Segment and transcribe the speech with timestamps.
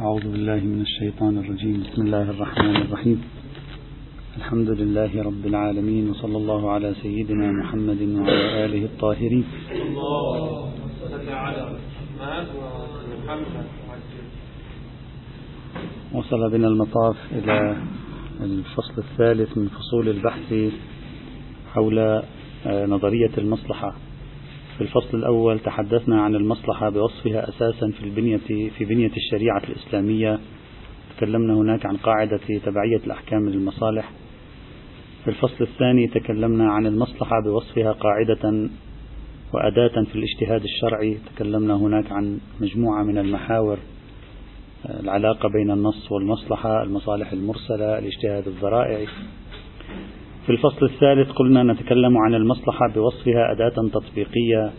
[0.00, 1.82] أعوذ بالله من الشيطان الرجيم.
[1.82, 3.22] بسم الله الرحمن الرحيم.
[4.36, 9.44] الحمد لله رب العالمين وصلى الله على سيدنا محمد وعلى آله الطاهرين.
[16.12, 17.76] وصل بنا المطاف إلى
[18.40, 20.54] الفصل الثالث من فصول البحث
[21.74, 21.98] حول
[22.66, 24.05] آه، نظرية المصلحة.
[24.76, 28.36] في الفصل الأول تحدثنا عن المصلحة بوصفها أساسا في البنية
[28.78, 30.38] في بنية الشريعة الإسلامية.
[31.16, 34.10] تكلمنا هناك عن قاعدة تبعية الأحكام للمصالح.
[35.24, 38.68] في الفصل الثاني تكلمنا عن المصلحة بوصفها قاعدة
[39.54, 41.18] وأداة في الاجتهاد الشرعي.
[41.34, 43.78] تكلمنا هناك عن مجموعة من المحاور
[45.00, 49.06] العلاقة بين النص والمصلحة المصالح المرسلة الاجتهاد الذرائعي
[50.46, 54.72] في الفصل الثالث قلنا نتكلم عن المصلحة بوصفها أداة تطبيقية.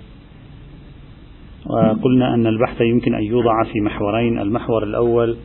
[1.65, 5.37] وقلنا أن البحث يمكن أن يوضع في محورين المحور الأول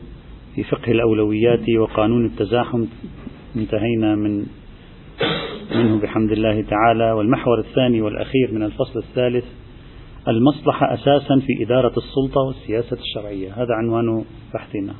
[0.55, 2.85] في فقه الأولويات وقانون التزاحم
[3.55, 4.45] انتهينا من
[5.75, 7.11] منه بحمد الله تعالى.
[7.11, 9.45] والمحور الثاني والأخير من الفصل الثالث
[10.27, 13.53] المصلحة أساسا في إدارة السلطة والسياسة الشرعية.
[13.53, 14.93] هذا عنوان بحثنا.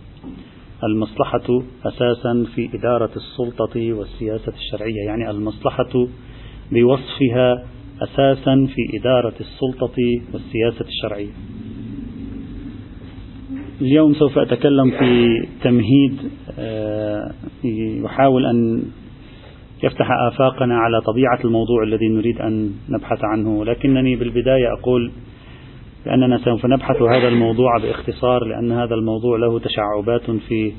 [0.89, 6.07] المصلحة أساسا في إدارة السلطة والسياسة الشرعية يعني المصلحة
[6.71, 7.63] بوصفها
[8.01, 9.95] أساسا في إدارة السلطة
[10.33, 11.31] والسياسة الشرعية.
[13.81, 15.27] اليوم سوف أتكلم في
[15.63, 16.17] تمهيد
[16.59, 17.31] آه،
[18.03, 18.83] يحاول أن
[19.83, 25.11] يفتح آفاقنا على طبيعة الموضوع الذي نريد أن نبحث عنه ولكنني بالبداية أقول
[26.05, 30.73] بأننا سوف نبحث هذا الموضوع باختصار لأن هذا الموضوع له تشعبات في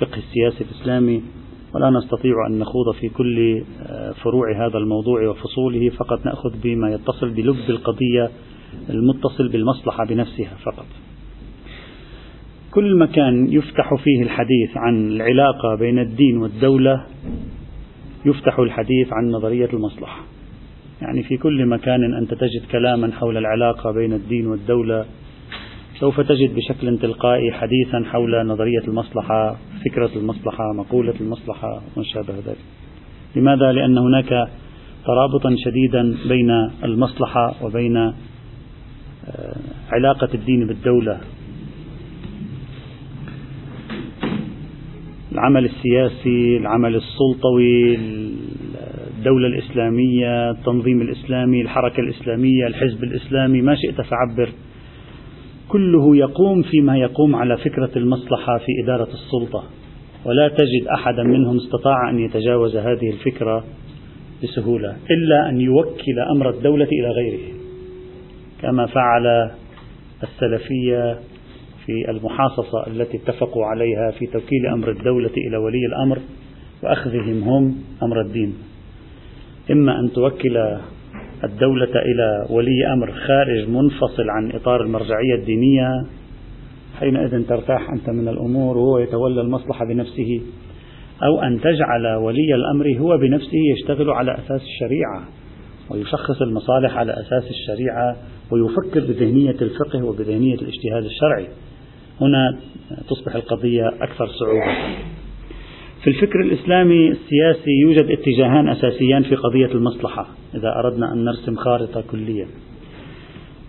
[0.00, 1.22] فقه السياسي الإسلامي
[1.74, 7.30] ولا نستطيع أن نخوض في كل آه، فروع هذا الموضوع وفصوله فقط نأخذ بما يتصل
[7.30, 8.30] بلب القضية
[8.90, 10.86] المتصل بالمصلحة بنفسها فقط.
[12.70, 17.06] كل مكان يفتح فيه الحديث عن العلاقة بين الدين والدولة
[18.26, 20.20] يفتح الحديث عن نظرية المصلحة.
[21.02, 25.04] يعني في كل مكان أنت تجد كلاما حول العلاقة بين الدين والدولة.
[26.00, 32.64] سوف تجد بشكل تلقائي حديثا حول نظرية المصلحة فكرة المصلحة مقولة المصلحة وما شابه ذلك.
[33.36, 34.48] لماذا؟ لأن هناك
[35.06, 36.50] ترابطا شديدا بين
[36.84, 38.14] المصلحة وبين آه،
[39.92, 41.20] علاقة الدين بالدولة.
[45.32, 47.98] العمل السياسي العمل السلطوي
[49.20, 54.48] الدولة الإسلامية التنظيم الإسلامي الحركة الإسلامية الحزب الإسلامي ما شئت فعبر.
[55.68, 59.64] كله يقوم فيما يقوم على فكرة المصلحة في إدارة السلطة.
[60.24, 63.64] ولا تجد أحدا منهم استطاع أن يتجاوز هذه الفكرة
[64.42, 67.54] بسهولة إلا أن يوكل أمر الدولة إلى غيره.
[68.62, 69.50] كما فعل
[70.22, 71.18] السلفية
[71.86, 76.18] في المحاصصة التي اتفقوا عليها في توكيل أمر الدولة إلى ولي الأمر
[76.82, 78.69] وأخذهم هم أمر الدين.
[79.72, 80.78] إما أن توكل
[81.44, 86.06] الدولة إلى ولي أمر خارج منفصل عن إطار المرجعية الدينية
[86.98, 90.40] حينئذ ترتاح أنت من الأمور وهو يتولى المصلحة بنفسه
[91.22, 95.24] أو أن تجعل ولي الأمر هو بنفسه يشتغل على أساس الشريعة
[95.90, 98.16] ويشخص المصالح على أساس الشريعة
[98.50, 101.46] ويفكر بذهنية الفقه وبذهنية الاجتهاد الشرعي.
[102.20, 102.58] هنا
[103.08, 104.96] تصبح القضية أكثر صعوبة.
[106.02, 112.00] في الفكر الإسلامي السياسي يوجد اتجاهان أساسيان في قضية المصلحة إذا أردنا أن نرسم خارطة
[112.10, 112.46] كلية.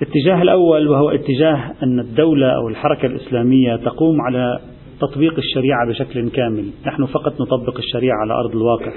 [0.01, 4.59] الاتجاه الأول وهو اتجاه أن الدولة أو الحركة الإسلامية تقوم على
[5.01, 8.91] تطبيق الشريعة بشكل كامل نحن فقط نطبق الشريعة على أرض الواقع.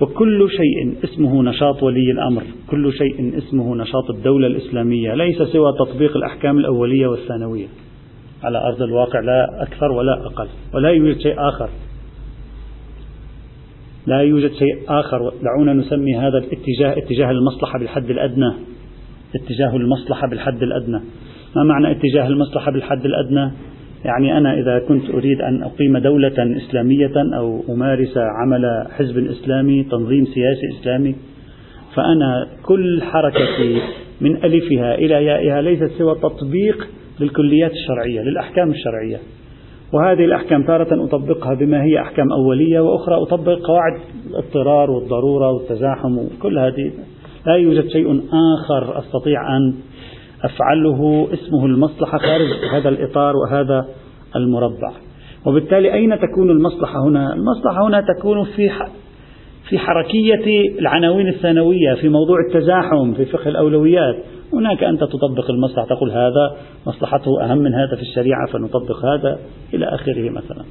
[0.00, 6.16] وكل شيء اسمه نشاط ولي الأمر كل شيء اسمه نشاط الدولة الإسلامية ليس سوى تطبيق
[6.16, 7.66] الأحكام الأولية والثانوية.
[8.44, 11.68] على أرض الواقع لا أكثر ولا أقل ولا يوجد شيء آخر.
[14.10, 15.32] لا يوجد شيء آخر.
[15.42, 18.52] دعونا نسمي هذا الاتجاه اتجاه المصلحة بالحد الأدنى.
[19.34, 21.00] اتجاه المصلحة بالحد الأدنى.
[21.56, 23.50] ما معنى اتجاه المصلحة بالحد الأدنى؟
[24.04, 30.24] يعني أنا إذا كنت أريد أن أقيم دولة إسلامية أو أمارس عمل حزب إسلامي تنظيم
[30.24, 31.14] سياسي إسلامي
[31.94, 33.80] فأنا كل حركتي
[34.20, 36.88] من ألفها إلى يائها ليست سوى تطبيق
[37.20, 39.16] للكليات الشرعية للأحكام الشرعية.
[39.92, 44.00] وهذه الأحكام تارة أطبقها بما هي أحكام أولية وأخرى أطبق قواعد
[44.30, 46.92] الاضطرار والضرورة والتزاحم وكل هذه.
[47.46, 49.74] لا يوجد شيء آخر أستطيع أن
[50.44, 51.28] أفعله.
[51.32, 53.86] اسمه المصلحة خارج هذا الإطار وهذا
[54.36, 54.92] المربع.
[55.46, 58.70] وبالتالي أين تكون المصلحة هنا؟ المصلحة هنا تكون في
[59.68, 64.16] في حركية العناوين الثانوية في موضوع التزاحم في فقه الأولويات
[64.52, 66.56] هناك أنت تطبق المصلحة تقول هذا
[66.86, 69.38] مصلحته أهم من هذا في الشريعة فنطبق هذا
[69.74, 70.64] إلى آخره مثلا.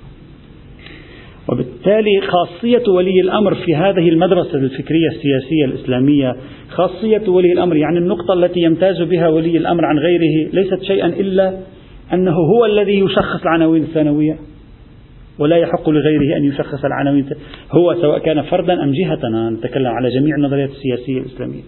[1.52, 6.36] وبالتالي خاصية ولي الأمر في هذه المدرسة الفكرية السياسية الإسلامية
[6.70, 11.58] خاصية ولي الأمر يعني النقطة التي يمتاز بها ولي الأمر عن غيره ليست شيئا إلا
[12.14, 14.38] أنه هو الذي يشخص العناوين الثانوية
[15.40, 17.26] ولا يحق لغيره أن يشخص العناوين
[17.72, 21.62] هو سواء كان فردا أم جهة أنا نتكلم على جميع النظريات السياسية الإسلامية.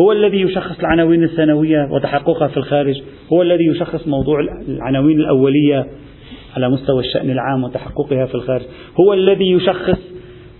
[0.00, 3.02] هو الذي يشخص العناوين الثانوية وتحققها في الخارج.
[3.32, 5.86] هو الذي يشخص موضوع العناوين الأولية
[6.56, 8.62] على مستوى الشأن العام وتحققها في الخارج.
[9.00, 9.98] هو الذي يشخص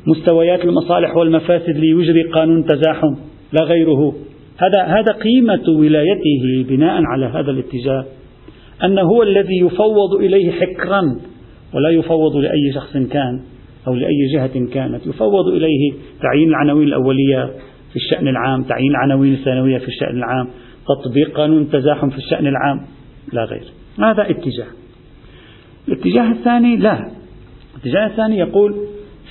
[0.07, 3.15] مستويات المصالح والمفاسد ليجري قانون تزاحم
[3.53, 4.15] لا غيره.
[4.59, 8.05] هذا هذا قيمة ولايته بناء على هذا الاتجاه.
[8.85, 11.03] أنه هو الذي يفوض إليه حكرا
[11.75, 13.41] ولا يفوض لأي شخص كان
[13.89, 15.07] أو لأي جهة كانت.
[15.07, 15.93] يفوض إليه
[16.23, 17.51] تعيين العناوين الأولية.
[17.97, 20.49] في الشأن العام تعيين العناوين الثانوية في الشأن العام
[20.89, 22.87] تطبيق قانون التزاحم في الشأن العام
[23.33, 23.65] لا غير.
[23.99, 24.67] هذا اتجاه.
[25.89, 27.11] الاتجاه الثاني لا.
[27.75, 28.75] الاتجاه الثاني يقول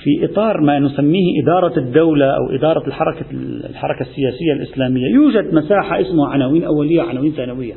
[0.02, 3.24] في إطار ما نسميه إدارة الدولة أو إدارة الحركة
[3.70, 7.74] الحركة السياسية الإسلامية يوجد مساحة اسمها عناوين أولية وعناوين ثانوية.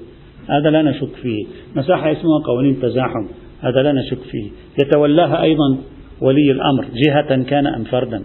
[0.50, 1.46] هذا لا نشك فيه.
[1.76, 3.28] مساحة اسمها قوانين تزاحم
[3.62, 4.50] هذا لا نشك فيه.
[4.84, 5.78] يتولاها أيضا
[6.22, 8.24] ولي الأمر جهة كان أم فردا.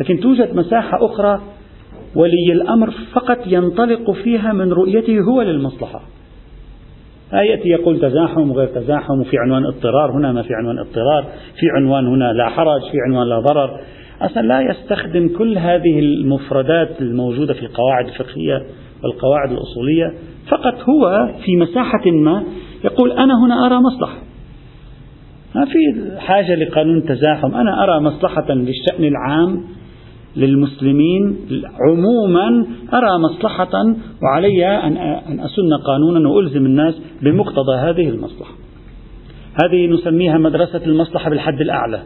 [0.00, 1.40] لكن توجد مساحة أخرى
[2.14, 6.00] ولي الأمر فقط ينطلق فيها من رؤيته هو للمصلحة.
[7.32, 11.24] يأتي يقول تزاحم وغير تزاحم وفي عنوان اضطرار هنا ما في عنوان اضطرار
[11.60, 13.80] في عنوان هنا لا حرج في عنوان لا ضرر.
[14.20, 18.66] أصلا لا يستخدم كل هذه المفردات الموجودة في القواعد الفقهية
[19.02, 20.14] والقواعد الأصولية
[20.48, 22.44] فقط هو في مساحة ما
[22.84, 24.18] يقول أنا هنا أرى مصلحة.
[25.54, 29.64] ما في حاجة لقانون تزاحم أنا أرى مصلحة للشأن العام
[30.36, 31.36] للمسلمين
[31.80, 33.72] عموما أرى مصلحة
[34.22, 38.52] وعلي أن أسن قانونا وألزم الناس بمقتضى هذه المصلحة.
[39.64, 42.02] هذه نسميها مدرسة المصلحة بالحد الأعلى.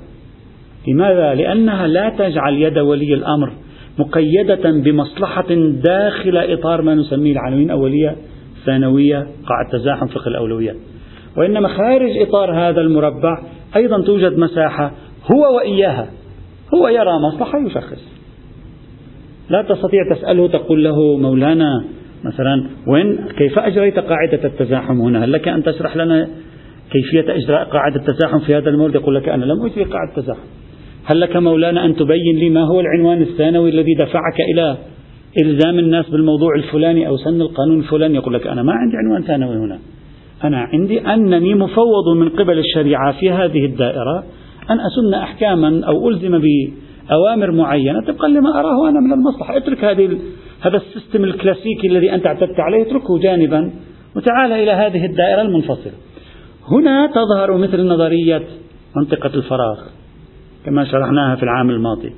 [0.88, 3.52] لماذا؟ لأنها لا تجعل يد ولي الأمر
[3.98, 5.54] مقيدة بمصلحة
[5.84, 8.16] داخل إطار ما نسميه العناوين الأولية
[8.64, 10.76] ثانوية قاعدة تزاحم فقه الأولويات
[11.36, 13.42] وإنما خارج إطار هذا المربع
[13.76, 14.92] أيضا توجد مساحة
[15.32, 16.10] هو وإياها
[16.74, 18.17] هو يرى مصلحة يشخص
[19.50, 21.84] لا تستطيع تسأله تقول له مولانا
[22.24, 26.28] مثلا وين كيف أجريت قاعدة التزاحم هنا؟ هل لك أن تشرح لنا
[26.92, 30.40] كيفية إجراء قاعدة التزاحم في هذا المورد؟ يقول لك أنا لم أجري قاعدة التزاحم.
[31.04, 34.76] هل لك مولانا أن تبين لي ما هو العنوان الثانوي الذي دفعك إلى
[35.42, 39.56] إلزام الناس بالموضوع الفلاني أو سن القانون الفلاني؟ يقول لك أنا ما عندي عنوان ثانوي
[39.56, 39.78] هنا.
[40.44, 44.24] أنا عندي أنني مفوض من قبل الشريعة في هذه الدائرة
[44.70, 46.38] أن أسن أحكاما أو ألزم
[47.12, 49.56] أوامر معينة طبقا لما أراه أنا من المصلحة.
[49.56, 50.18] اترك هذه
[50.60, 53.70] هذا السيستم الكلاسيكي الذي أنت اعتدت عليه اتركه جانبا
[54.16, 55.92] وتعال إلى هذه الدائرة المنفصلة.
[56.70, 58.42] هنا تظهر مثل نظرية
[58.96, 59.78] منطقة الفراغ
[60.64, 62.12] كما شرحناها في العام الماضي.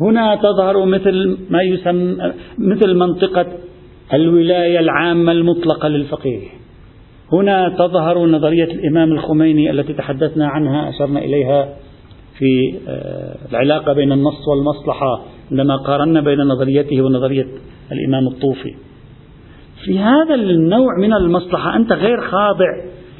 [0.00, 2.16] هنا تظهر مثل ما يسمى
[2.58, 3.46] مثل منطقة
[4.14, 6.48] الولاية العامة المطلقة للفقيه.
[7.32, 11.68] هنا تظهر نظرية الإمام الخميني التي تحدثنا عنها أشرنا إليها.
[12.40, 15.20] في آه، العلاقة بين النص والمصلحة
[15.50, 17.46] عندما قارنا بين نظريته ونظرية
[17.92, 18.74] الإمام الطوفي.
[19.84, 22.66] في هذا النوع من المصلحة أنت غير خاضع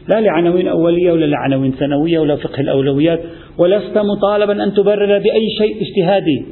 [0.09, 3.21] لا لعناوين أولية ولا لعناوين ثانوية ولا فقه الأولويات
[3.59, 6.47] ولست مطالبا أن تبرر بأي شيء اجتهادي.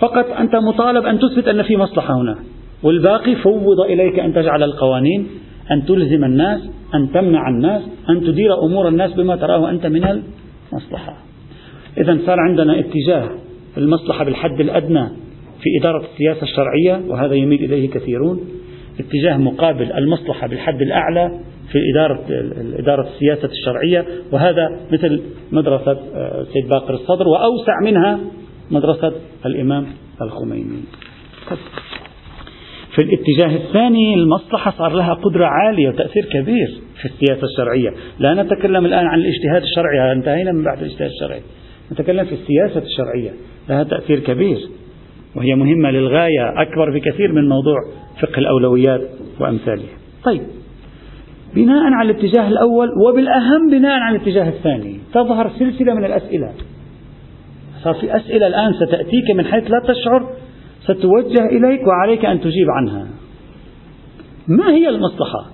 [0.00, 2.38] فقط أنت مطالب أن تثبت أن في مصلحة هنا.
[2.82, 5.26] والباقي فوض إليك أن تجعل القوانين
[5.70, 6.60] أن تلزم الناس
[6.94, 10.04] أن تمنع الناس أن تدير أمور الناس بما تراه أنت من
[10.72, 11.29] المصلحة.
[11.98, 13.30] إذا صار عندنا اتجاه
[13.76, 15.08] المصلحة بالحد الأدنى
[15.62, 18.40] في إدارة السياسة الشرعية وهذا يميل إليه كثيرون.
[19.00, 21.40] اتجاه مقابل المصلحة بالحد الأعلى
[21.72, 22.20] في إدارة
[22.78, 28.20] إدارة السياسة الشرعية وهذا مثل مدرسة آه، سيد باقر الصدر وأوسع منها
[28.70, 29.12] مدرسة
[29.46, 29.86] الإمام
[30.22, 30.82] الخميني.
[32.94, 36.68] في الاتجاه الثاني المصلحة صار لها قدرة عالية وتأثير كبير
[37.00, 37.90] في السياسة الشرعية.
[38.18, 41.40] لا نتكلم الآن عن الاجتهاد الشرعي انتهينا من بعد الاجتهاد الشرعي.
[41.92, 43.30] نتكلم في السياسة الشرعية
[43.68, 44.58] لها تأثير كبير
[45.36, 47.76] وهي مهمة للغاية أكبر بكثير من موضوع
[48.20, 49.00] فقه الأولويات
[49.40, 49.88] وأمثاله
[50.24, 50.42] طيب
[51.54, 56.52] بناء على الاتجاه الأول وبالأهم بناء على الاتجاه الثاني تظهر سلسلة من الأسئلة.
[57.84, 60.30] صار في أسئلة الآن ستأتيك من حيث لا تشعر
[60.82, 63.06] ستوجه إليك وعليك أن تجيب عنها.
[64.48, 65.46] ما هي المصلحة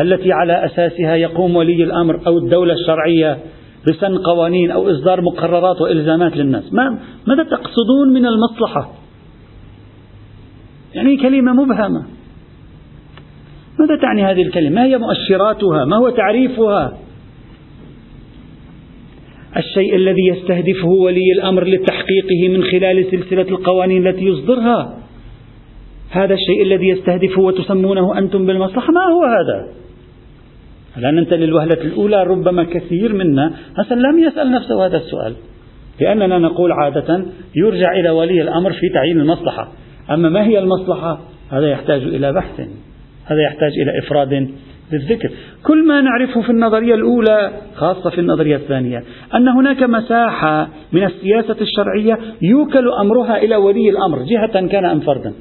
[0.00, 3.38] التي على أساسها يقوم ولي الأمر أو الدولة الشرعية
[3.86, 6.72] بسن قوانين أو إصدار مقررات وإلزامات للناس.
[6.72, 8.92] ما ماذا تقصدون من المصلحة؟
[10.94, 12.06] يعني كلمة مبهمة.
[13.78, 16.98] ماذا تعني هذه الكلمة؟ ما هي مؤشراتها؟ ما هو تعريفها؟
[19.56, 24.98] الشيء الذي يستهدفه ولي الأمر لتحقيقه من خلال سلسلة القوانين التي يصدرها.
[26.10, 28.92] هذا الشيء الذي يستهدفه وتسمونه أنتم بالمصلحة.
[28.92, 29.87] ما هو هذا؟
[30.96, 35.34] لا ننتهي للوهلة الأولى ربما كثير منا مثلا لم يسأل نفسه هذا السؤال.
[36.00, 37.24] لأننا نقول عادة
[37.56, 39.68] يرجع إلى ولي الأمر في تعيين المصلحة.
[40.10, 42.60] أما ما هي المصلحة؟ هذا يحتاج إلى بحث.
[43.26, 44.50] هذا يحتاج إلى إفراد
[44.90, 45.30] بالذكر.
[45.62, 49.02] كل ما نعرفه في النظرية الأولى خاصة في النظرية الثانية
[49.34, 55.32] أن هناك مساحة من السياسة الشرعية يوكل أمرها إلى ولي الأمر جهة كان أم فردا.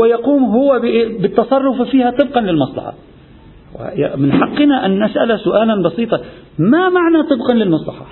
[0.00, 0.80] ويقوم هو
[1.20, 2.94] بالتصرف فيها طبقا للمصلحة.
[4.16, 6.20] من حقنا أن نسأل سؤالا بسيطا.
[6.58, 8.06] ما معنى طبقا للمصلحة؟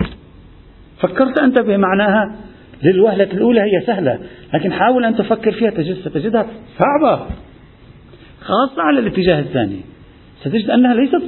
[0.99, 2.35] فكرت أنت بمعناها؟
[2.83, 4.19] للوهلة الأولى هي سهلة
[4.53, 6.45] لكن حاول أن تفكر فيها تجد ستجدها
[6.79, 7.25] صعبة.
[8.41, 9.81] خاصة على الاتجاه الثاني.
[10.41, 11.21] ستجد أنها ليست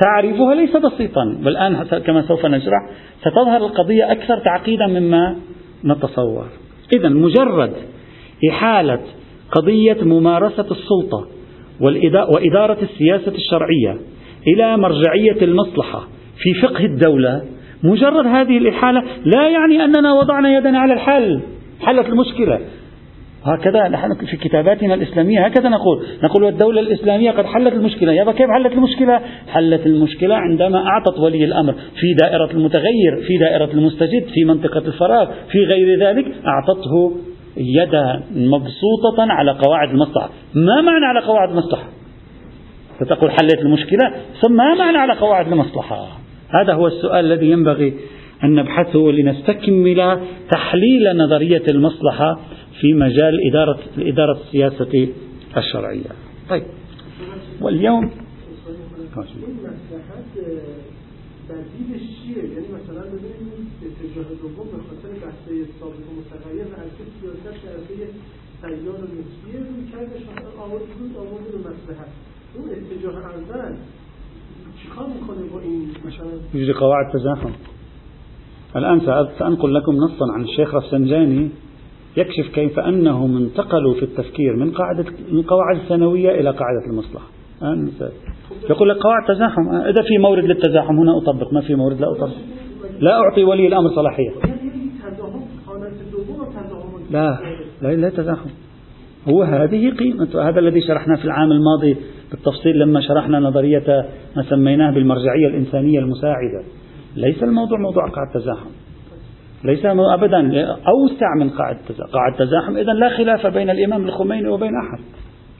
[0.00, 1.38] تعريفها ليس بسيطا.
[1.44, 5.36] والآن كما سوف نشرح ستظهر القضية أكثر تعقيدا مما
[5.84, 6.46] نتصور.
[6.92, 7.72] إذا مجرد
[8.50, 9.00] إحالة
[9.52, 11.37] قضية ممارسة السلطة
[11.80, 13.98] وإدارة السياسة الشرعية
[14.46, 16.08] إلى مرجعية المصلحة
[16.38, 17.42] في فقه الدولة.
[17.82, 21.40] مجرد هذه الإحالة لا يعني أننا وضعنا يدنا على الحل
[21.80, 22.60] حلت المشكلة.
[23.44, 26.06] هكذا نحن في كتاباتنا الإسلامية هكذا نقول.
[26.24, 28.12] نقول والدولة الإسلامية قد حلت المشكلة.
[28.12, 33.70] يابا كيف حلت المشكلة؟ حلت المشكلة عندما أعطت ولي الأمر في دائرة المتغير في دائرة
[33.72, 37.16] المستجد في منطقة الفراغ في غير ذلك أعطته
[37.58, 40.30] يدا مبسوطة على قواعد المصلحة.
[40.54, 41.88] ما معنى على قواعد المصلحة؟
[43.00, 46.06] فتقول حلت المشكلة ثم ما معنى على قواعد المصلحة؟
[46.48, 47.94] هذا هو السؤال الذي ينبغي
[48.44, 52.40] أن نبحثه لنستكمل تحليل نظرية المصلحة
[52.80, 55.08] في مجال إدارة إدارة السياسة
[55.56, 56.10] الشرعية.
[56.50, 56.62] طيب.
[57.60, 58.10] واليوم
[61.48, 67.46] بدیل چیه؟ یعنی مثلا ببینید اتجاه دوم به خاطر بحثه ثابت و متغیر عرصه سیاست
[67.46, 67.94] عرصه
[68.60, 72.10] سیار و نسبیه روی کردش مثلا آورد روز آورد به مصلحت
[72.54, 73.74] اون اتجاه اول
[74.82, 77.52] چیکار میکنه با این مثلا؟ يوجد قواعد تزاحم
[78.76, 79.00] الآن
[79.38, 81.50] سأنقل لكم نصا عن الشيخ رفسنجاني
[82.16, 87.37] يكشف كيف أنهم انتقلوا في التفكير من قاعدة من قواعد الثانوية إلى قاعدة المصلحة.
[88.70, 89.68] يقول لك قواعد تزاحم.
[89.68, 91.52] إذا في مورد للتزاحم هنا أطبق.
[91.52, 92.36] ما في مورد لا أطبق.
[93.00, 94.30] لا أعطي ولي الأمر صلاحية.
[97.10, 97.38] لا
[97.82, 98.48] لا لا تزاحم.
[99.28, 100.48] هو هذه قيمة.
[100.48, 101.96] هذا الذي شرحناه في العام الماضي
[102.30, 106.62] بالتفصيل لما شرحنا نظرية ما سميناه بالمرجعية الإنسانية المساعدة.
[107.16, 108.70] ليس الموضوع موضوع قاعدة تزاحم.
[109.64, 110.38] ليس أبدا.
[110.66, 112.76] أوسع من قاعدة تزاحم قاعدة تزاحم.
[112.76, 115.04] إذا لا خلاف بين الإمام الخميني وبين أحد.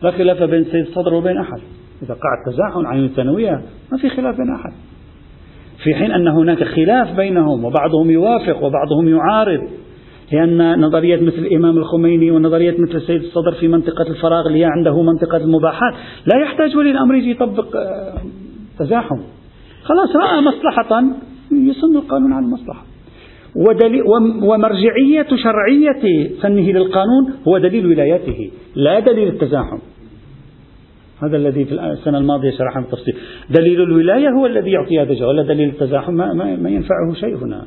[0.02, 1.60] لا خلاف بين سيد الصدر وبين أحد.
[2.02, 3.62] إذا قاعد تزاحم عن الثانوية
[3.92, 4.72] ما في خلاف بين أحد.
[5.84, 9.60] في حين أن هناك خلاف بينهم وبعضهم يوافق وبعضهم يعارض
[10.32, 15.02] لأن نظرية مثل الإمام الخميني ونظرية مثل السيد الصدر في منطقة الفراغ اللي هي عنده
[15.02, 15.94] منطقة المباحات
[16.26, 18.14] لا يحتاج ولي الأمر يجي يطبق آه،
[18.78, 19.20] تزاحم.
[19.82, 21.02] خلاص رأى مصلحة
[21.52, 22.84] يسن القانون على المصلحة.
[23.56, 24.02] ودليل
[24.42, 29.78] ومرجعية شرعية فنه للقانون هو دليل ولايته لا دليل التزاحم.
[31.22, 33.14] هذا الذي في السنة الماضية شرحنا بالتفصيل
[33.50, 35.28] دليل الولاية هو الذي يعطي هذا الجواب.
[35.28, 37.66] ولا دليل التزاحم؟ ما, ما, ما ينفعه شيء هنا.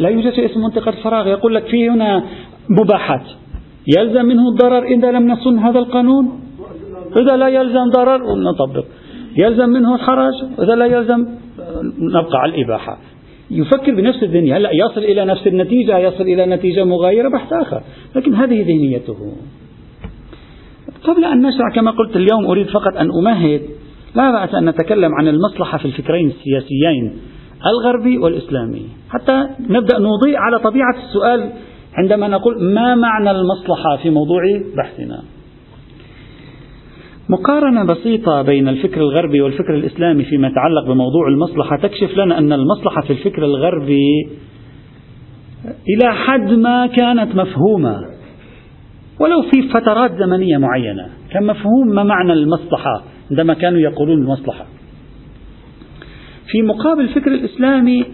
[0.00, 2.24] لا يوجد شيء اسمه منطقة فراغ يقول لك في هنا
[2.80, 3.26] مباحات.
[3.98, 6.40] يلزم منه الضرر إذا لم نصن هذا القانون؟
[7.16, 8.84] إذا لا يلزم ضرر نطبق.
[9.36, 11.26] يلزم منه الحرج إذا لا يلزم
[11.98, 12.98] نبقى على الإباحة.
[13.52, 14.56] يفكر بنفس الدنيا.
[14.56, 17.82] هلأ يصل إلى نفس النتيجة يصل إلى نتيجة مغايرة بحث آخر.
[18.16, 19.16] لكن هذه ذهنيته
[21.04, 23.62] قبل أن نشرع كما قلت اليوم أريد فقط أن أمهد
[24.14, 27.18] لا بأس أن نتكلم عن المصلحة في الفكرين السياسيين
[27.66, 28.82] الغربي والإسلامي.
[29.10, 31.50] حتى نبدأ نضيء على طبيعة السؤال
[31.94, 34.42] عندما نقول ما معنى المصلحة في موضوع
[34.76, 35.22] بحثنا.
[37.32, 43.02] مقارنة بسيطة بين الفكر الغربي والفكر الإسلامي فيما يتعلق بموضوع المصلحة تكشف لنا أن المصلحة
[43.02, 44.28] في الفكر الغربي
[45.64, 47.96] إلى حد ما كانت مفهومة
[49.20, 54.66] ولو في فترات زمنية معينة كان مفهوم ما معنى المصلحة عندما كانوا يقولون المصلحة.
[56.46, 58.04] في مقابل الفكر الإسلامي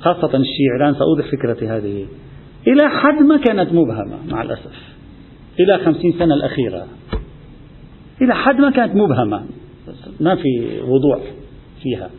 [0.00, 2.06] خاصة الشيعي الآن سأوضح فكرتي هذه
[2.66, 4.94] إلى حد ما كانت مبهمة مع الأسف
[5.60, 6.86] إلى خمسين سنة الأخيرة.
[8.22, 9.44] إلى حد ما كانت مبهمة.
[10.20, 11.18] ما في وضوح
[11.82, 12.10] فيها.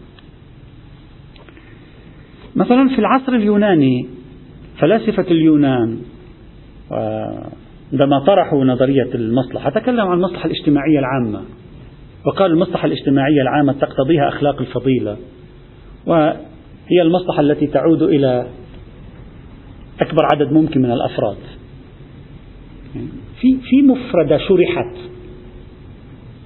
[2.56, 4.08] مثلا في العصر اليوناني
[4.80, 5.98] فلاسفة اليونان
[7.92, 11.42] عندما طرحوا نظرية المصلحة تكلموا عن المصلحة الاجتماعية العامة.
[12.26, 15.18] وقال المصلحة الاجتماعية العامة تقتضيها أخلاق الفضيلة.
[16.06, 18.48] وهي المصلحة التي تعود إلى
[20.02, 21.38] أكبر عدد ممكن من الأفراد.
[23.42, 25.15] في في مفردة شرحت.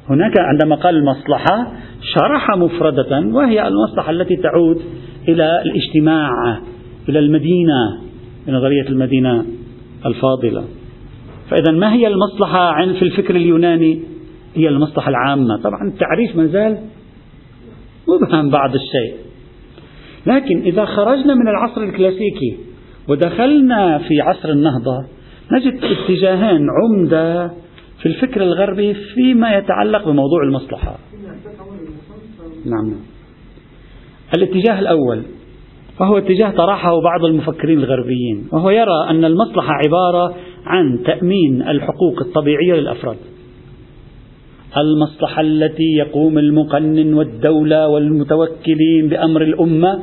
[0.10, 4.82] هناك عندما قال المصلحة شرح مفردة وهي المصلحة التي تعود
[5.28, 6.32] إلى الاجتماع
[7.10, 8.02] إلى المدينة
[8.48, 9.46] بنظرية المدينة
[10.06, 10.64] الفاضلة.
[11.50, 14.02] فإذا ما هي المصلحة في الفكر اليوناني؟
[14.56, 15.58] هي المصلحة العامة.
[15.64, 16.78] طبعا التعريف ما زال
[18.08, 19.16] مبهم بعض الشيء.
[20.26, 22.58] لكن إذا خرجنا من العصر الكلاسيكي
[23.08, 25.06] ودخلنا في عصر النهضة
[25.52, 27.52] نجد اتجاهان عمدة
[28.00, 30.98] في الفكر الغربي فيما يتعلق بموضوع المصلحة.
[32.66, 32.94] نعم.
[34.38, 35.24] الاتجاه الأول
[36.00, 42.74] وهو اتجاه طرحه بعض المفكرين الغربيين وهو يرى أن المصلحة عبارة عن تأمين الحقوق الطبيعية
[42.74, 43.18] للأفراد.
[44.78, 50.00] المصلحة التي يقوم المقنن والدولة والمتوكلين بأمر الأمة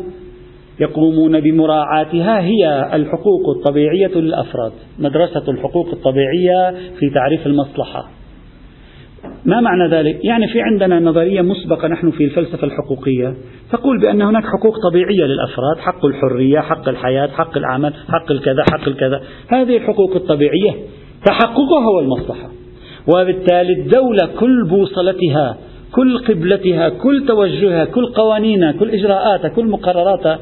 [0.80, 8.09] يقومون بمراعاتها هي الحقوق الطبيعية للأفراد مدرسة الحقوق الطبيعية في تعريف المصلحة.
[9.45, 13.35] ما معنى ذلك؟ يعني في عندنا نظرية مسبقة نحن في الفلسفة الحقوقية
[13.73, 18.88] تقول بأن هناك حقوق طبيعية للأفراد حق الحرية حق الحياة حق العمل حق الكذا حق
[18.88, 19.21] الكذا.
[19.49, 20.73] هذه الحقوق الطبيعية
[21.25, 22.50] تحققها هو المصلحة.
[23.14, 25.56] وبالتالي الدولة كل بوصلتها
[25.92, 30.38] كل قبلتها كل توجهها كل قوانينها كل إجراءاتها كل مقرراتها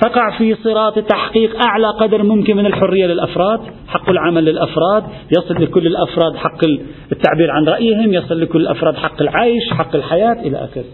[0.00, 5.04] تقع في صراط تحقيق أعلى قدر ممكن من الحرية للأفراد حق العمل للأفراد
[5.38, 6.64] يصل لكل الأفراد حق
[7.12, 10.84] التعبير عن رأيهم يصل لكل الأفراد حق العيش حق الحياة إلى آخره.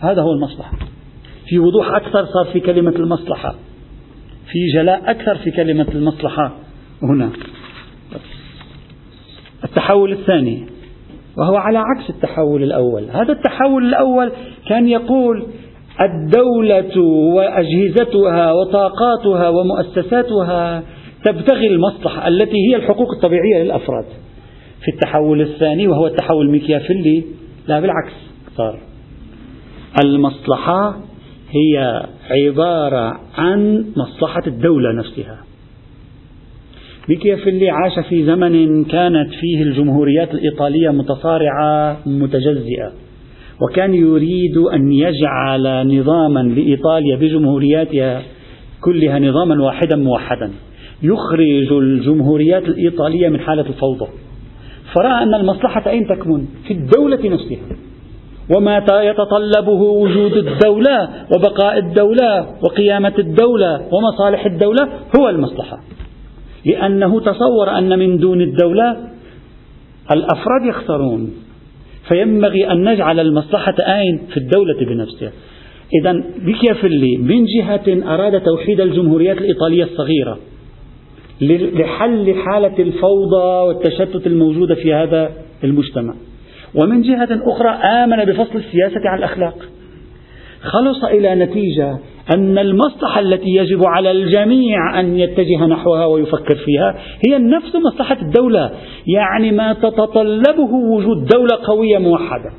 [0.00, 0.72] هذا هو المصلحة.
[1.48, 3.54] في وضوح أكثر صار في كلمة المصلحة.
[4.52, 6.52] في جلاء أكثر في كلمة المصلحة.
[7.02, 7.30] هنا.
[9.64, 10.66] التحول الثاني.
[11.38, 13.04] وهو على عكس التحول الأول.
[13.10, 14.32] هذا التحول الأول
[14.68, 15.46] كان يقول
[16.00, 17.00] الدولة
[17.34, 20.82] وأجهزتها وطاقاتها ومؤسساتها
[21.24, 24.04] تبتغي المصلحة التي هي الحقوق الطبيعية للأفراد.
[24.84, 27.24] في التحول الثاني وهو التحول الميكيافيلي
[27.68, 28.12] لا بالعكس
[28.56, 28.80] صار.
[30.04, 30.96] المصلحة
[31.50, 35.38] هي عبارة عن مصلحة الدولة نفسها.
[37.08, 42.92] ميكيافيلي عاش في زمن كانت فيه الجمهوريات الإيطالية متصارعة متجزئة.
[43.62, 48.22] وكان يريد أن يجعل نظاما لإيطاليا بجمهورياتها
[48.80, 50.50] كلها نظاما واحدا موحدا.
[51.02, 54.06] يخرج الجمهوريات الإيطالية من حالة الفوضى.
[54.94, 57.76] فرأى أن المصلحة أين تكمن؟ في الدولة نفسها.
[58.56, 64.88] وما يتطلبه وجود الدولة وبقاء الدولة وقيامة الدولة ومصالح الدولة
[65.20, 65.80] هو المصلحة.
[66.66, 68.96] لأنه تصور أن من دون الدولة
[70.12, 71.30] الأفراد يخسرون.
[72.10, 75.32] فينبغي أن نجعل المصلحة أين؟ في الدولة بنفسها
[76.00, 80.38] إذا بيكيافيلي من جهة أراد توحيد الجمهوريات الإيطالية الصغيرة
[81.40, 85.30] لحل حالة الفوضى والتشتت الموجودة في هذا
[85.64, 86.14] المجتمع
[86.74, 89.58] ومن جهة أخرى آمن بفصل السياسة عن الأخلاق
[90.62, 91.98] خلص إلى نتيجة
[92.34, 96.94] أن المصلحة التي يجب على الجميع أن يتجه نحوها ويفكر فيها
[97.28, 98.70] هي نفس مصلحة الدولة.
[99.06, 102.50] يعني ما تتطلبه وجود دولة قوية موحدة.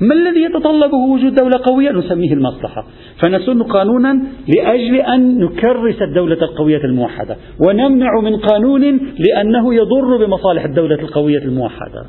[0.00, 2.86] ما الذي يتطلبه وجود دولة قوية؟ نسميه المصلحة.
[3.20, 4.22] فنسن قانونا
[4.56, 7.36] لأجل أن نكرس الدولة القوية الموحدة
[7.66, 12.06] ونمنع من قانون لأنه يضر بمصالح الدولة القوية الموحدة.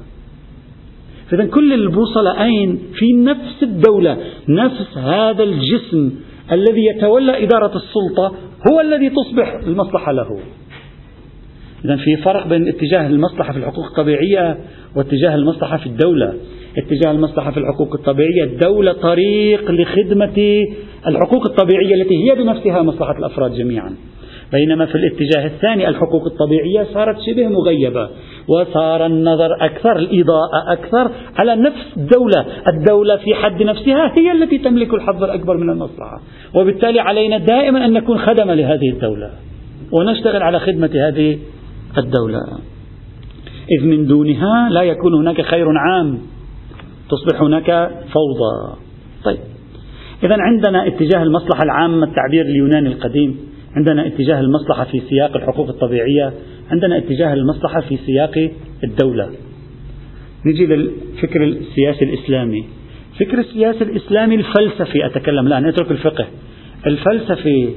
[1.33, 4.17] إذا كل البوصلة أين؟ في نفس الدولة
[4.49, 6.11] نفس هذا الجسم.
[6.51, 8.35] الذي يتولى إدارة السلطة
[8.71, 10.39] هو الذي تصبح المصلحة له.
[11.85, 14.57] إذا في فرق بين اتجاه المصلحة في الحقوق الطبيعية
[14.95, 16.33] واتجاه المصلحة في الدولة.
[16.77, 20.63] اتجاه المصلحة في الحقوق الطبيعية الدولة طريق لخدمة
[21.07, 23.95] الحقوق الطبيعية التي هي بنفسها مصلحة الأفراد جميعا.
[24.53, 28.09] بينما في الاتجاه الثاني الحقوق الطبيعية صارت شبه مغيبة
[28.47, 32.45] وصار النظر أكثر الإضاءة أكثر على نفس الدولة.
[32.67, 36.21] الدولة في حد نفسها هي التي تملك الحظ الأكبر من المصلحة
[36.55, 39.29] وبالتالي علينا دائما أن نكون خدمة لهذه الدولة
[39.91, 41.39] ونشتغل على خدمة هذه
[41.97, 42.39] الدولة.
[43.79, 46.19] إذ من دونها لا يكون هناك خير عام
[47.09, 48.77] تصبح هناك فوضى.
[49.23, 49.39] طيب
[50.23, 53.52] إذا عندنا اتجاه المصلحة العامة التعبير اليوناني القديم.
[53.75, 56.33] عندنا اتجاه المصلحة في سياق الحقوق الطبيعية
[56.71, 58.51] عندنا اتجاه المصلحة في سياق
[58.83, 59.29] الدولة.
[60.45, 62.65] نجي للفكر السياسي الإسلامي.
[63.19, 66.27] فكر السياسي الإسلامي الفلسفي أتكلم الآن نترك الفقه.
[66.87, 67.69] الفلسفي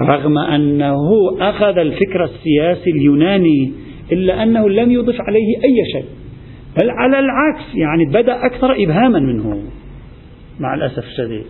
[0.00, 0.96] رغم أنه
[1.40, 3.72] أخذ الفكر السياسي اليوناني
[4.12, 6.04] إلا أنه لم يضف عليه أي شيء
[6.80, 9.62] بل على العكس يعني بدأ أكثر إبهاما منه
[10.60, 11.46] مع الأسف الشديد.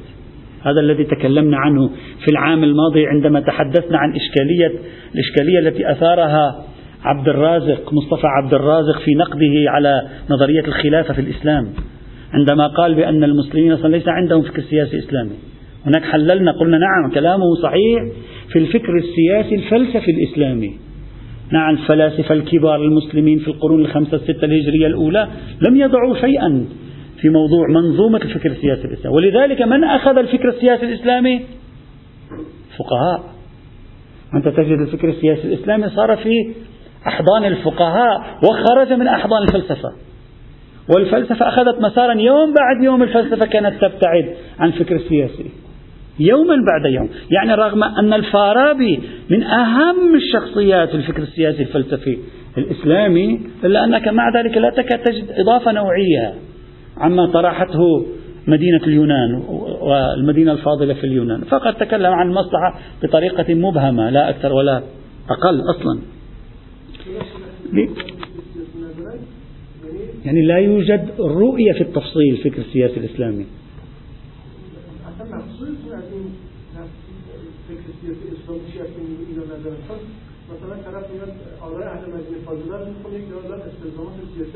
[0.63, 1.89] هذا الذي تكلمنا عنه
[2.25, 4.73] في العام الماضي عندما تحدثنا عن إشكالية
[5.15, 6.65] الإشكالية التي أثارها
[7.05, 11.69] عبد الرازق مصطفى عبد الرازق في نقده على نظرية الخلافة في الإسلام
[12.33, 15.31] عندما قال بأن المسلمين أصلا ليس عندهم فكر سياسي إسلامي.
[15.87, 18.03] هناك حللنا قلنا نعم كلامه صحيح
[18.53, 20.77] في الفكر السياسي الفلسفي الإسلامي.
[21.53, 25.29] نعم الفلاسفة الكبار المسلمين في القرون الخمسة الستة الهجرية الأولى
[25.69, 26.65] لم يضعوا شيئا
[27.21, 31.41] في موضوع منظومة الفكر السياسي الإسلامي ولذلك من أخذ الفكر السياسي الإسلامي؟
[32.79, 33.25] فقهاء.
[34.35, 36.55] أنت تجد الفكر السياسي الإسلامي صار في
[37.07, 39.93] أحضان الفقهاء وخرج من أحضان الفلسفة.
[40.95, 45.51] والفلسفة أخذت مسارا يوم بعد يوم الفلسفة كانت تبتعد عن الفكر السياسي.
[46.21, 47.09] يوما بعد يوم.
[47.31, 49.01] يعني رغم أن الفارابي
[49.31, 52.19] من أهم الشخصيات في الفكر السياسي الفلسفي
[52.59, 56.35] الإسلامي إلا أنك مع ذلك لا تكاد تجد إضافة نوعية.
[57.01, 58.07] عما طرحته
[58.47, 59.43] مدينة اليونان
[59.81, 61.41] والمدينة الفاضلة في اليونان.
[61.41, 64.83] فقط تكلم عن المصلحة بطريقة مبهمة لا أكثر ولا
[65.31, 65.99] أقل أصلا.
[70.25, 73.47] يعني لا يوجد رؤية في التفصيل الفكر السياسي الإسلامي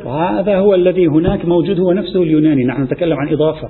[0.04, 2.64] وهذا هو الذي هناك موجود هو نفسه اليوناني.
[2.64, 3.68] نحن نتكلم عن إضافة.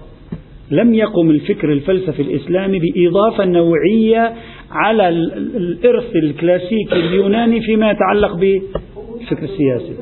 [0.70, 4.35] لم يقم الفكر الفلسفي الإسلامي بإضافة نوعية
[4.70, 9.94] على الإرث الكلاسيكي اليوناني فيما يتعلق بالفكر السياسي.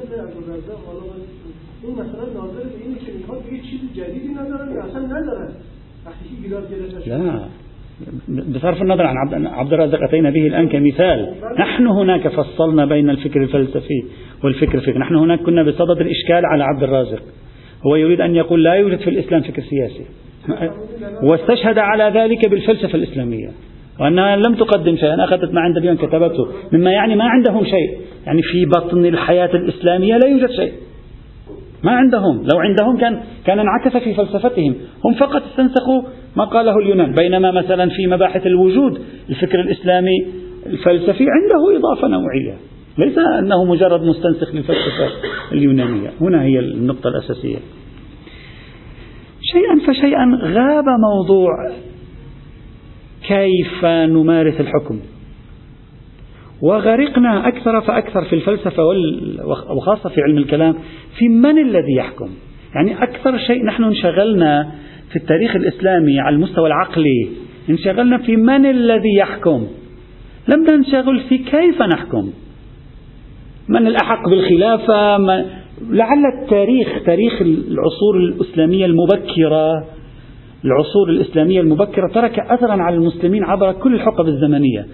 [7.07, 7.49] لا.
[8.29, 11.35] بصرف النظر عن عبد الرزاق أتينا به الآن كمثال.
[11.59, 14.05] نحن هناك فصلنا بين الفكر الفلسفي
[14.45, 17.23] والفكر الفكري نحن هناك كنا بصدد الإشكال على عبد الرازق
[17.87, 20.05] هو يريد أن يقول لا يوجد في الإسلام فكر سياسي.
[21.23, 23.49] واستشهد على ذلك بالفلسفة الإسلامية.
[24.01, 25.25] وأنها لم تقدم شيئا.
[25.25, 26.49] أخذت ما عند بيان كتبته.
[26.73, 28.01] مما يعني ما عندهم شيء.
[28.27, 30.73] يعني في بطن الحياة الإسلامية لا يوجد شيء.
[31.85, 32.37] ما عندهم.
[32.53, 34.75] لو عندهم كان كان انعكس في فلسفتهم.
[35.05, 36.03] هم فقط استنسخوا
[36.37, 37.15] ما قاله اليونان.
[37.15, 40.27] بينما مثلا في مباحث الوجود الفكر الإسلامي
[40.67, 42.57] الفلسفي عنده إضافة نوعية.
[42.99, 45.09] ليس أنه مجرد مستنسخ للفلسفة
[45.53, 46.11] اليونانية.
[46.21, 47.59] هنا هي النقطة الأساسية.
[49.43, 51.51] شيئا فشيئا غاب موضوع
[53.29, 55.01] كيف نمارس الحكم.
[56.63, 58.83] وغرقنا أكثر فأكثر في الفلسفة
[59.77, 60.75] وخاصة في علم الكلام
[61.19, 62.29] في من الذي يحكم؟
[62.75, 64.73] يعني أكثر شيء نحن انشغلنا
[65.11, 67.29] في التاريخ الإسلامي على المستوى العقلي
[67.71, 69.67] انشغلنا في من الذي يحكم؟
[70.49, 72.31] لم ننشغل في كيف نحكم؟
[73.69, 75.45] من الأحق بالخلافة؟ من
[75.91, 79.85] لعل التاريخ تاريخ العصور الإسلامية المبكرة
[80.65, 84.87] العصور الإسلامية المبكرة ترك أثرا على المسلمين عبر كل الحقب الزمنية.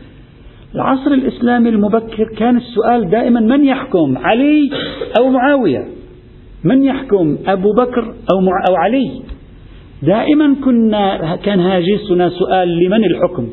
[0.76, 4.70] العصر الإسلامي المبكر كان السؤال دائما من يحكم علي
[5.20, 5.84] أو معاوية؟
[6.64, 9.22] من يحكم أبو بكر أو, مع أو علي؟
[10.02, 13.48] دائما كنا كان هاجسنا سؤال لمن الحكم؟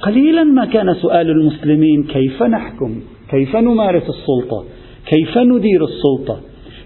[0.00, 4.64] قليلا ما كان سؤال المسلمين كيف نحكم؟ كيف نمارس السلطة؟
[5.06, 6.40] كيف ندير السلطة؟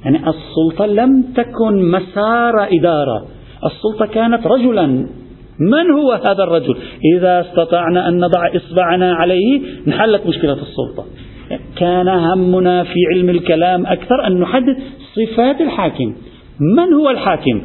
[0.04, 3.26] يعني السلطة لم تكن مسار إدارة
[3.64, 5.06] السلطة كانت رجلا
[5.70, 6.76] من هو هذا الرجل؟
[7.16, 11.04] إذا استطعنا أن نضع إصبعنا عليه انحلت مشكلة السلطة.
[11.76, 14.76] كان همنا في علم الكلام أكثر أن نحدد
[15.14, 16.14] صفات الحاكم.
[16.60, 17.62] من هو الحاكم؟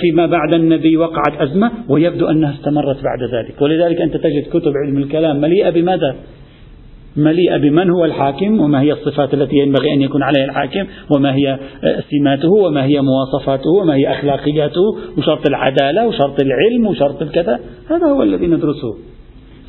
[0.00, 3.62] فيما بعد النبي وقعت أزمة ويبدو أنها استمرت بعد ذلك.
[3.62, 6.16] ولذلك أنت تجد كتب علم الكلام مليئة بماذا؟
[7.16, 11.58] مليئة بمن هو الحاكم وما هي الصفات التي ينبغي أن يكون عليها الحاكم وما هي
[12.10, 17.60] سماته وما هي مواصفاته وما هي أخلاقياته وشرط العدالة وشرط العلم وشرط الكذا.
[17.90, 18.92] هذا هو الذي ندرسه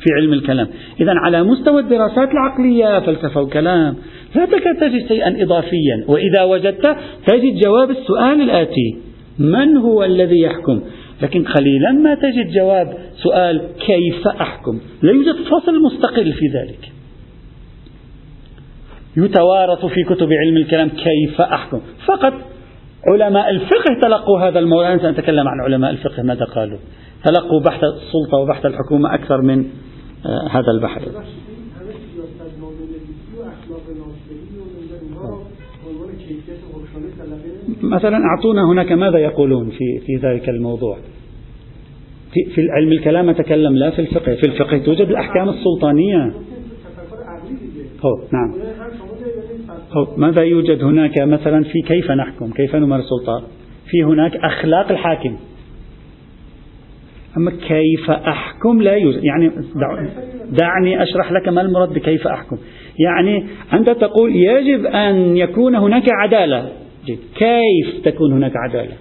[0.00, 0.68] في علم الكلام.
[1.00, 3.96] إذا على مستوى الدراسات العقلية فلسفة وكلام
[4.36, 6.04] لا تكاد تجد شيئا إضافيا.
[6.08, 8.96] وإذا وجدت تجد جواب السؤال الآتي.
[9.38, 10.80] من هو الذي يحكم؟
[11.22, 16.97] لكن قليلا ما تجد جواب سؤال كيف أحكم؟ لا يوجد فصل مستقل في ذلك.
[19.24, 21.80] يتوارث في كتب علم الكلام كيف أحكم.
[22.06, 22.32] فقط
[23.06, 24.92] علماء الفقه تلقوا هذا الموضوع.
[24.92, 26.78] أنا سأتكلم عن علماء الفقه ماذا قالوا؟
[27.24, 31.02] تلقوا بحث السلطة وبحث الحكومة أكثر من آه هذا البحث.
[37.82, 40.96] مثلا أعطونا هناك ماذا يقولون في في ذلك الموضوع.
[42.32, 44.34] في, في علم الكلام أتكلم لا في الفقه.
[44.34, 46.32] في الفقه توجد الأحكام السلطانية.
[48.04, 48.77] هو نعم.
[50.16, 53.46] ماذا يوجد هناك مثلا في كيف نحكم؟ كيف نمارس السلطة؟
[53.90, 55.36] في هناك أخلاق الحاكم.
[57.36, 59.24] أما كيف أحكم؟ لا يوجد.
[59.24, 59.50] يعني
[60.50, 62.56] دعني أشرح لك ما المراد بكيف أحكم.
[62.98, 66.72] يعني أنت تقول يجب أن يكون هناك عدالة.
[67.36, 68.94] كيف تكون هناك عدالة؟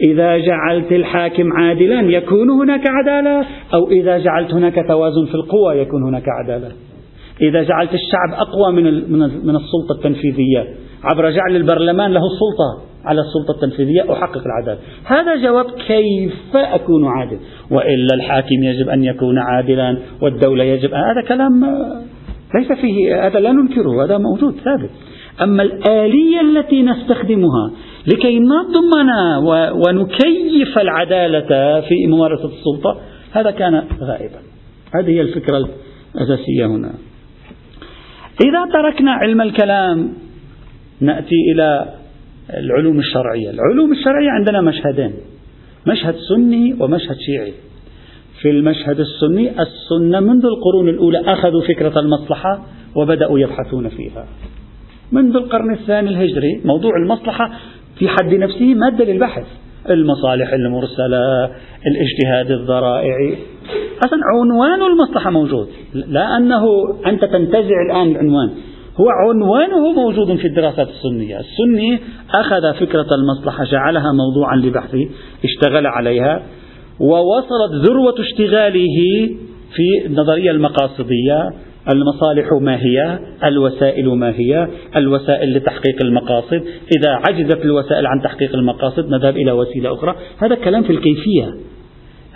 [0.00, 6.02] إذا جعلت الحاكم عادلا يكون هناك عدالة أو إذا جعلت هناك توازن في القوى يكون
[6.02, 6.72] هناك عدالة.
[7.40, 9.10] إذا جعلت الشعب أقوى من
[9.46, 10.74] من السلطة التنفيذية.
[11.04, 14.78] عبر جعل البرلمان له السلطة على السلطة التنفيذية أحقق العدالة.
[15.04, 17.38] هذا جواب كيف أكون عادل؟
[17.70, 21.64] وإلا الحاكم يجب أن يكون عادلا والدولة يجب هذا كلام
[22.54, 24.90] ليس فيه هذا لا ننكره هذا موجود ثابت.
[25.42, 27.70] أما الآلية التي نستخدمها
[28.06, 29.10] لكي نضمن
[29.86, 33.00] ونكيف العدالة في ممارسة السلطة
[33.32, 34.38] هذا كان غائبا.
[34.94, 35.68] هذه هي الفكرة
[36.14, 36.92] الأساسية هنا.
[38.40, 40.12] إذا تركنا علم الكلام
[41.00, 41.94] نأتي إلى
[42.54, 43.50] العلوم الشرعية.
[43.50, 45.12] العلوم الشرعية عندنا مشهدين
[45.86, 47.52] مشهد سني ومشهد شيعي.
[48.42, 54.26] في المشهد السني السنة منذ القرون الأولى أخذوا فكرة المصلحة وبدأوا يبحثون فيها.
[55.12, 57.50] منذ القرن الثاني الهجري موضوع المصلحة
[57.98, 59.46] في حد نفسه مادة للبحث.
[59.90, 61.50] المصالح المرسلة
[61.86, 63.38] الاجتهاد الذرائعي
[64.04, 65.68] أصلا عنوان المصلحة موجود.
[65.94, 66.64] لا أنه
[67.06, 68.50] أنت تنتزع الآن العنوان.
[69.00, 71.40] هو عنوانه موجود في الدراسات السنية.
[71.40, 71.98] السني
[72.34, 75.08] أخذ فكرة المصلحة جعلها موضوعا لبحثه
[75.44, 76.42] اشتغل عليها
[77.00, 78.96] ووصلت ذروة اشتغاله
[79.74, 81.50] في النظرية المقاصدية
[81.92, 86.62] المصالح ما هي الوسائل ما هي الوسائل لتحقيق المقاصد.
[86.96, 90.14] إذا عجزت الوسائل عن تحقيق المقاصد نذهب إلى وسيلة أخرى.
[90.38, 91.54] هذا كلام في الكيفية.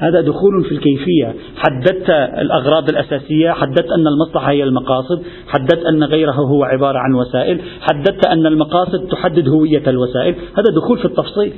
[0.01, 1.35] هذا دخول في الكيفية.
[1.57, 7.61] حددت الأغراض الأساسية حددت أن المصلحة هي المقاصد حددت أن غيره هو عبارة عن وسائل
[7.81, 10.35] حددت أن المقاصد تحدد هوية الوسائل.
[10.35, 11.53] هذا دخول في التفصيل.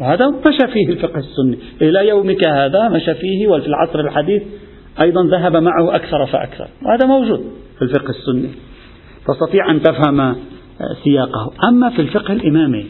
[0.00, 1.58] وهذا مشى فيه الفقه السني.
[1.82, 4.42] إلى يومك هذا مشى فيه وفي العصر الحديث
[5.00, 6.68] أيضا ذهب معه أكثر فأكثر.
[6.86, 7.40] وهذا موجود
[7.78, 8.50] في الفقه السني.
[9.26, 10.36] تستطيع أن تفهم
[11.04, 11.52] سياقه.
[11.68, 12.86] أما في الفقه الإمامي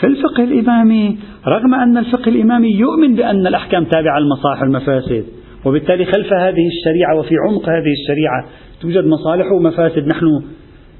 [0.00, 5.24] في الفقه الإمامي رغم أن الفقه الإمامي يؤمن بأن الأحكام تابعة للمصالح والمفاسد
[5.64, 8.44] وبالتالي خلف هذه الشريعة وفي عمق هذه الشريعة
[8.80, 10.42] توجد مصالح ومفاسد نحن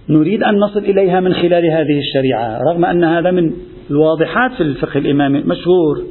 [0.08, 3.52] نريد أن نصل إليها من خلال هذه الشريعة رغم أن هذا من
[3.90, 6.02] الواضحات في الفقه الإمامي مشهور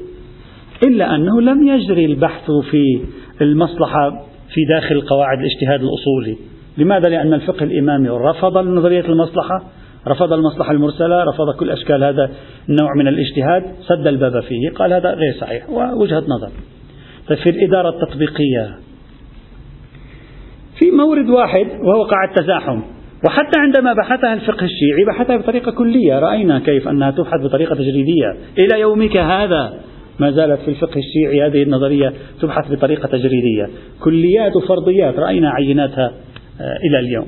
[0.84, 3.02] إلا أنه لم يجري البحث في
[3.42, 4.10] المصلحة
[4.54, 6.38] في داخل قواعد الاجتهاد الأصولي
[6.78, 9.64] لماذا؟ لأن الفقه الإمامي رفض نظرية المصلحة
[10.08, 12.32] رفض المصلحة المرسلة رفض كل أشكال هذا
[12.70, 16.52] النوع من الاجتهاد سد الباب فيه قال هذا غير صحيح ووجهة نظر.
[17.28, 18.78] طيب في الإدارة التطبيقية
[20.80, 22.82] في مورد واحد وهو قاعدة تزاحم
[23.26, 28.38] وحتى عندما بحثها الفقه الشيعي بحثها بطريقة كلية رأينا كيف أنها تبحث بطريقة تجريدية.
[28.58, 29.74] إلى يومك هذا
[30.20, 33.70] ما زالت في الفقه الشيعي هذه النظرية تبحث بطريقة تجريدية.
[34.00, 36.12] كليات وفرضيات رأينا عيناتها
[36.62, 37.28] آه، إلى اليوم.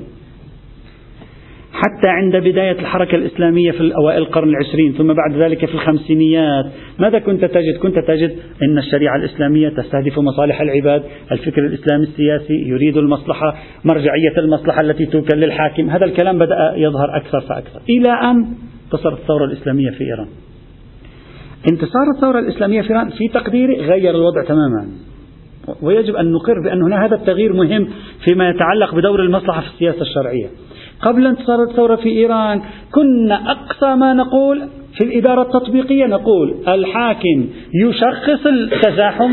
[1.82, 6.64] حتى عند بداية الحركة الإسلامية في أوائل القرن العشرين ثم بعد ذلك في الخمسينيات.
[6.98, 12.96] ماذا كنت تجد؟ كنت تجد أن الشريعة الإسلامية تستهدف مصالح العباد الفكر الإسلامي السياسي يريد
[12.96, 17.80] المصلحة مرجعية المصلحة التي توكل للحاكم هذا الكلام بدأ يظهر أكثر فأكثر.
[17.90, 18.46] إلى أن
[18.84, 20.28] انتصرت الثورة الإسلامية في إيران.
[21.70, 24.86] انتصار الثورة الإسلامية في إيران في تقديري غير الوضع تماما.
[25.82, 27.88] ويجب أن نقر بأن هذا التغيير مهم
[28.24, 30.46] فيما يتعلق بدور المصلحة في السياسة الشرعية.
[31.02, 32.62] قبل انتصار الثورة في إيران
[32.92, 39.32] كنا أقصى ما نقول في الإدارة التطبيقية نقول الحاكم يشخص التزاحم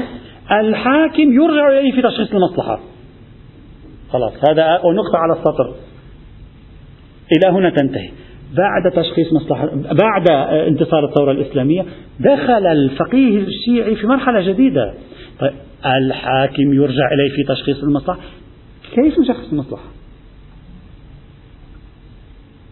[0.51, 2.79] الحاكم يرجع إليه في تشخيص المصلحة.
[4.10, 5.75] خلاص هذا نقطة على السطر.
[7.38, 8.10] إلى هنا تنتهي.
[8.58, 10.29] بعد تشخيص مصلحة بعد
[10.67, 11.86] انتصار الثورة الإسلامية
[12.19, 14.93] دخل الفقيه الشيعي في مرحلة جديدة.
[15.39, 15.53] طيب
[15.86, 18.19] الحاكم يرجع إليه في تشخيص المصلحة.
[18.95, 19.98] كيف نشخص المصلحة؟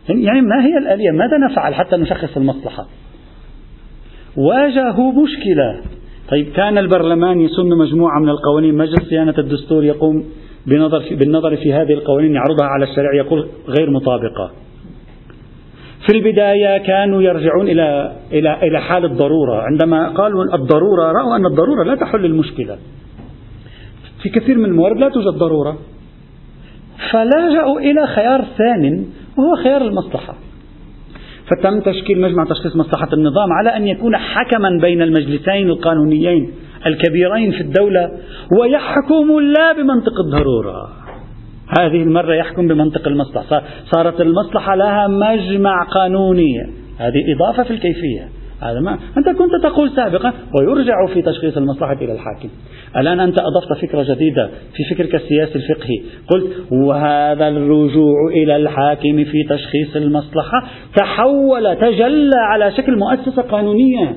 [0.09, 2.85] يعني ما هي الآلية؟ ماذا نفعل حتى نشخص المصلحة؟
[4.37, 5.81] واجهوا مشكلة.
[6.29, 8.75] طيب كان البرلمان يسن مجموعة من القوانين.
[8.75, 10.25] مجلس صيانة الدستور يقوم
[10.65, 14.51] بنظر في بالنظر في هذه القوانين يعرضها على الشريعة يقول غير مطابقة.
[16.07, 21.83] في البداية كانوا يرجعون إلى إلى إلى حال الضرورة، عندما قالوا الضرورة رأوا أن الضرورة
[21.83, 22.77] لا تحل المشكلة.
[24.23, 25.77] في كثير من الموارد لا توجد ضرورة.
[27.11, 29.05] فلجأوا إلى خيار ثان
[29.37, 30.35] وهو خيار المصلحة.
[31.47, 36.51] فتم تشكيل مجمع تشخيص مصلحة النظام على أن يكون حكما بين المجلسين القانونيين
[36.85, 38.11] الكبيرين في الدولة
[38.59, 40.89] ويحكم لا بمنطق الضرورة.
[41.79, 43.63] هذه المرة يحكم بمنطق المصلحة.
[43.85, 46.53] صارت المصلحة لها مجمع قانوني.
[46.97, 48.29] هذه إضافة في الكيفية.
[48.61, 48.97] هذا ما.
[49.17, 52.49] أنت كنت تقول سابقا ويرجع في تشخيص المصلحة إلى الحاكم.
[52.97, 56.01] الآن أنت أضفت فكرة جديدة في فكرك السياسي الفقهي.
[56.29, 60.63] قلت وهذا الرجوع إلى الحاكم في تشخيص المصلحة
[60.95, 64.15] تحول تجلى على شكل مؤسسة قانونية.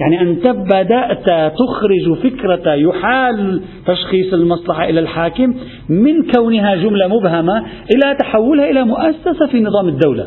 [0.00, 5.54] يعني أنت بدأت تخرج فكرة يحال تشخيص المصلحة إلى الحاكم
[5.88, 7.58] من كونها جملة مبهمة
[7.94, 10.26] إلى تحولها إلى مؤسسة في نظام الدولة.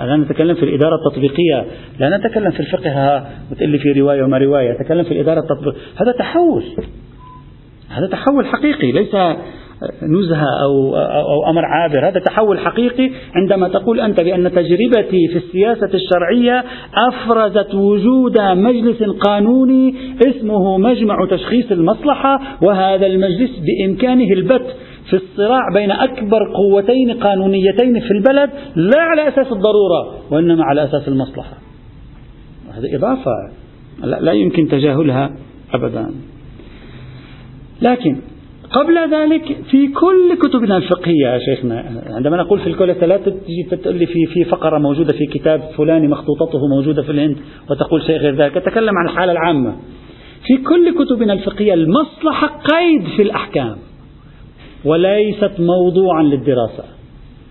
[0.00, 1.66] أنا نتكلم في الإدارة التطبيقية
[1.98, 6.12] لا نتكلم في الفقه وتقول لي في رواية وما رواية نتكلم في الإدارة التطبيقية هذا
[6.12, 6.64] تحول
[7.88, 9.14] هذا تحول حقيقي ليس
[10.02, 12.08] نزهة أو, أو أمر عابر.
[12.08, 16.64] هذا تحول حقيقي عندما تقول أنت بأن تجربتي في السياسة الشرعية
[16.94, 19.94] أفرزت وجود مجلس قانوني
[20.26, 24.76] اسمه مجمع تشخيص المصلحة وهذا المجلس بإمكانه البت
[25.10, 31.08] في الصراع بين أكبر قوتين قانونيتين في البلد لا على أساس الضرورة وإنما على أساس
[31.08, 31.58] المصلحة.
[32.72, 33.32] هذه إضافة
[34.04, 35.30] لا يمكن تجاهلها
[35.74, 36.10] أبدا.
[37.82, 38.16] لكن
[38.72, 42.02] قبل ذلك في كل كتبنا الفقهية يا شيخنا.
[42.06, 46.08] عندما نقول في الكل لا تجي تقول لي في في فقرة موجودة في كتاب فلاني
[46.08, 47.36] مخطوطته موجودة في الهند
[47.70, 48.54] وتقول شيء غير ذلك.
[48.54, 49.76] تكلم عن الحالة العامة.
[50.46, 53.76] في كل كتبنا الفقهية المصلحة قيد في الأحكام
[54.84, 56.84] وليست موضوعا للدراسة.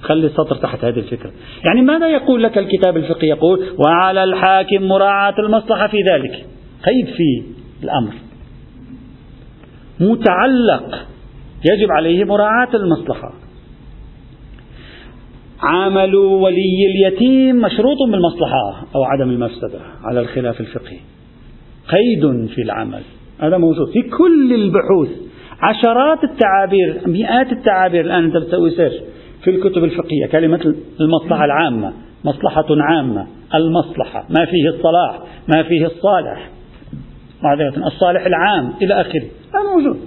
[0.02, 1.32] خلي السطر تحت هذه الفكرة.
[1.66, 6.46] يعني ماذا يقول لك الكتاب الفقهي؟ يقول وعلى الحاكم مراعاة المصلحة في ذلك.
[6.86, 7.44] قيد في
[7.84, 8.29] الأمر.
[10.00, 11.08] متعلق
[11.66, 13.34] يجب عليه مراعاة المصلحة.
[15.62, 20.98] عمل ولي اليتيم مشروط بالمصلحة أو عدم المفسدة على الخلاف الفقهي.
[21.88, 23.02] قيد في العمل.
[23.40, 23.88] هذا موجود.
[23.94, 25.10] في كل البحوث.
[25.62, 28.94] عشرات التعابير مئات التعابير الآن أنت بتسوي سيرش
[29.44, 30.26] في الكتب الفقهية.
[30.32, 31.94] كلمة المصلحة العامة.
[32.26, 33.28] مصلحة عامة.
[33.56, 34.26] المصلحة.
[34.30, 35.20] ما فيه الصلاح.
[35.48, 36.50] ما فيه الصالح.
[37.44, 37.88] معذرة.
[37.88, 39.39] الصالح العام إلى آخره.
[39.54, 40.00] هذا موجود.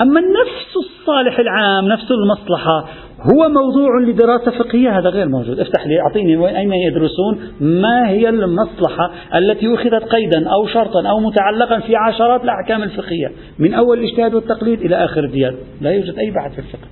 [0.00, 2.88] أما نفس الصالح العام نفس المصلحة
[3.20, 5.60] هو موضوع لدراسة فقهية هذا غير موجود.
[5.60, 11.80] افتح لي أعطيني أين يدرسون؟ ما هي المصلحة التي أخذت قيدا أو شرطا أو متعلقا
[11.80, 16.52] في عشرات الأحكام الفقهية من أول الاجتهاد والتقليد إلى آخر الديار؟ لا يوجد أي بحث
[16.52, 16.88] في الفقه.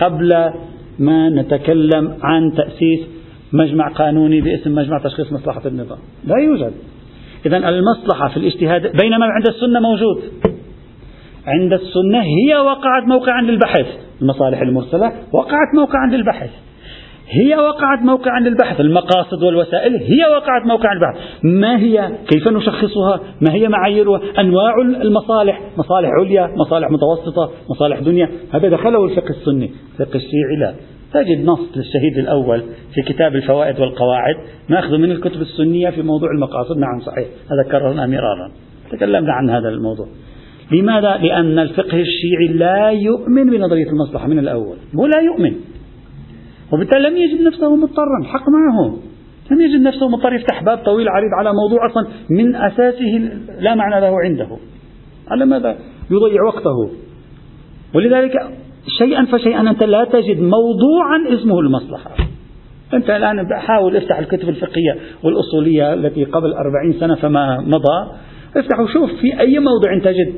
[0.00, 0.50] قبل
[0.98, 3.00] ما نتكلم عن تأسيس
[3.52, 5.98] مجمع قانوني باسم مجمع تشخيص مصلحة النظام.
[6.24, 6.72] لا يوجد.
[7.46, 10.22] إذا المصلحة في الاجتهاد بينما عند السنة موجود.
[11.46, 13.86] عند السنة هي وقعت موقعا للبحث.
[14.22, 16.50] المصالح المرسلة وقعت موقعا للبحث.
[17.28, 18.80] هي وقعت موقعا للبحث.
[18.80, 21.44] المقاصد والوسائل هي وقعت موقعا للبحث.
[21.44, 25.60] ما هي؟ كيف نشخصها؟ ما هي معاييرها؟ أنواع المصالح.
[25.78, 28.28] مصالح عليا مصالح متوسطة مصالح دنيا.
[28.52, 30.56] هذا دخله الفقه السني الفقه الشيعي.
[30.60, 30.74] لا.
[31.14, 32.62] تجد نص للشهيد الأول
[32.94, 34.36] في كتاب الفوائد والقواعد.
[34.68, 36.76] ماخذ من الكتب السنية في موضوع المقاصد.
[36.78, 37.26] نعم صحيح.
[37.50, 38.50] هذا كررنا مرارا.
[38.90, 40.06] تكلمنا عن هذا الموضوع.
[40.72, 44.76] لماذا؟ لأن الفقه الشيعي لا يؤمن بنظرية المصلحة من الأول.
[44.98, 45.52] هو لا يؤمن.
[46.72, 48.96] وبالتالي لم يجد نفسه مضطرا حق معه
[49.50, 54.00] لم يجد نفسه مضطر يفتح باب طويل عريض على موضوع أصلا من أساسه لا معنى
[54.00, 54.48] له عنده.
[55.28, 55.76] على ماذا؟
[56.10, 56.90] يضيع وقته.
[57.94, 58.32] ولذلك
[58.98, 62.10] شيئا فشيئا أنت لا تجد موضوعا اسمه المصلحة.
[62.94, 68.12] أنت الآن حاول افتح الكتب الفقهية والأصولية التي قبل أربعين سنة فما مضى.
[68.56, 70.34] افتح وشوف في أي موضع تجد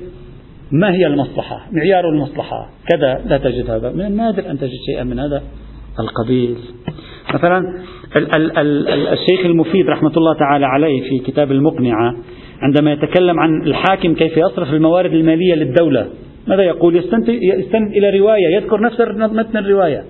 [0.72, 2.70] ما هي المصلحة؟ معيار المصلحة.
[2.88, 3.92] كذا لا تجد هذا.
[3.92, 5.42] من النادر أن تجد شيئا من هذا
[6.00, 6.56] القبيل.
[7.34, 7.58] مثلا
[8.16, 12.16] ال ال ال الشيخ المفيد رحمة الله تعالى عليه في كتاب المقنعة
[12.62, 16.06] عندما يتكلم عن الحاكم كيف يصرف الموارد المالية للدولة
[16.46, 17.28] ماذا يقول؟ يستند,
[17.96, 20.04] إلى رواية يذكر نفس متن الرواية.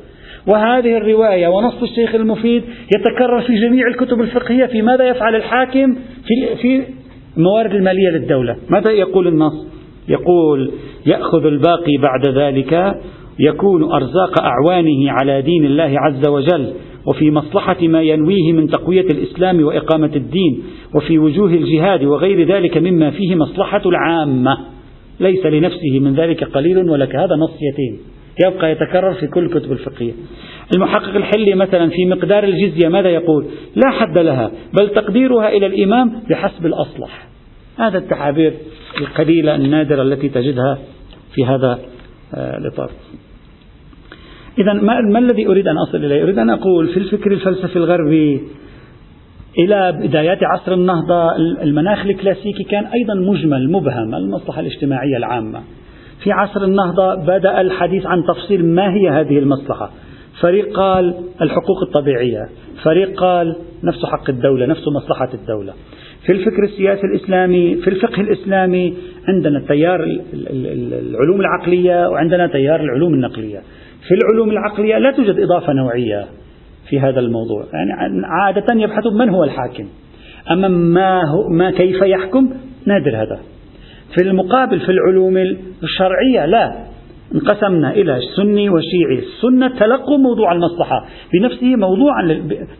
[0.46, 2.62] وهذه الرواية ونص الشيخ المفيد
[2.96, 5.94] يتكرر في جميع الكتب الفقهية في ماذا يفعل الحاكم
[6.26, 6.82] في, في
[7.36, 8.56] الموارد المالية للدولة.
[8.70, 9.77] ماذا يقول النص؟
[10.08, 10.70] يقول
[11.06, 12.94] يأخذ الباقي بعد ذلك
[13.38, 16.72] يكون أرزاق أعوانه على دين الله عز وجل
[17.06, 20.62] وفي مصلحة ما ينويه من تقوية الإسلام وإقامة الدين
[20.94, 24.58] وفي وجوه الجهاد وغير ذلك مما فيه مصلحة العامة.
[25.20, 27.98] ليس لنفسه من ذلك قليل ولك هذا نص يتيم
[28.46, 30.12] يبقى يتكرر في كل الكتب الفقهية
[30.74, 33.44] المحقق الحلي مثلا في مقدار الجزية ماذا يقول؟
[33.76, 34.50] لا حد لها
[34.80, 37.28] بل تقديرها إلى الإمام بحسب الأصلح.
[37.78, 38.54] هذا التعابير
[39.00, 40.78] القليلة النادرة التي تجدها
[41.34, 41.78] في هذا
[42.34, 42.90] آه، الإطار.
[44.58, 48.42] إذا ما, الذي أريد أن أصل إليه؟ أريد أن أقول في الفكر الفلسفي الغربي
[49.58, 55.62] إلى بدايات عصر النهضة المناخ الكلاسيكي كان أيضا مجمل مبهم المصلحة الاجتماعية العامة.
[56.24, 59.90] في عصر النهضة بدأ الحديث عن تفصيل ما هي هذه المصلحة.
[60.40, 62.48] فريق قال الحقوق الطبيعية
[62.84, 65.72] فريق قال نفس حق الدولة نفس مصلحة الدولة.
[66.26, 68.96] في الفكر السياسي الإسلامي في الفقه الإسلامي
[69.28, 70.04] عندنا تيار
[71.10, 73.58] العلوم العقلية وعندنا تيار العلوم النقلية.
[74.08, 76.26] في العلوم العقلية لا توجد إضافة نوعية
[76.88, 77.64] في هذا الموضوع.
[77.72, 79.88] يعني عادة يبحثون من هو الحاكم.
[80.50, 82.50] أما ما, هو ما كيف يحكم؟
[82.86, 83.40] نادر هذا.
[84.16, 85.36] في المقابل في العلوم
[85.82, 86.87] الشرعية لا.
[87.34, 89.18] انقسمنا إلى سني وشيعي.
[89.18, 91.06] السنة تلقوا موضوع المصلحة.
[91.32, 92.22] بنفسه موضوعا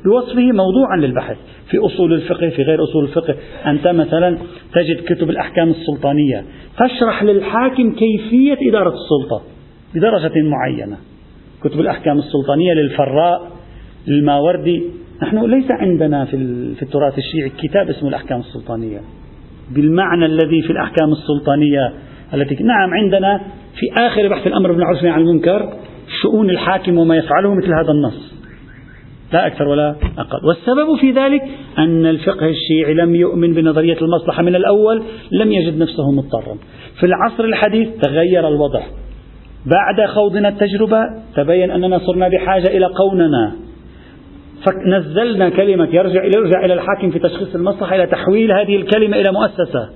[0.05, 1.37] بوصفه موضوعا للبحث.
[1.71, 3.35] في أصول الفقه في غير أصول الفقه.
[3.67, 4.39] أنت مثلا
[4.75, 6.45] تجد كتب الأحكام السلطانية
[6.79, 9.43] تشرح للحاكم كيفية إدارة السلطة
[9.95, 10.97] بدرجة معينة.
[11.65, 13.51] كتب الأحكام السلطانية للفراء
[14.07, 14.83] للماوردي.
[15.23, 19.01] نحن ليس عندنا في التراث الشيعي كتاب اسمه الأحكام السلطانية.
[19.75, 21.93] بالمعنى الذي في الأحكام السلطانية
[22.35, 23.41] التي نعم عندنا
[23.81, 25.73] في آخر بحث الأمر بالمعروف عن المنكر
[26.23, 28.35] شؤون الحاكم وما يفعله مثل هذا النص.
[29.33, 30.47] لا أكثر ولا أقل.
[30.49, 31.43] والسبب في ذلك
[31.79, 35.03] أن الفقه الشيعي لم يؤمن بنظرية المصلحة من الأول
[35.33, 36.57] لم يجد نفسه مضطرا.
[37.01, 38.81] في العصر الحديث تغير الوضع.
[39.67, 41.01] بعد خوضنا التجربة
[41.37, 43.57] تبين أننا صرنا بحاجة إلى قوننا.
[44.67, 49.89] فنزلنا كلمة يرجع يرجع إلى الحاكم في تشخيص المصلحة إلى تحويل هذه الكلمة إلى مؤسسة.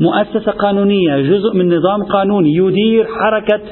[0.00, 3.62] مؤسسة قانونية جزء من نظام قانوني يدير حركة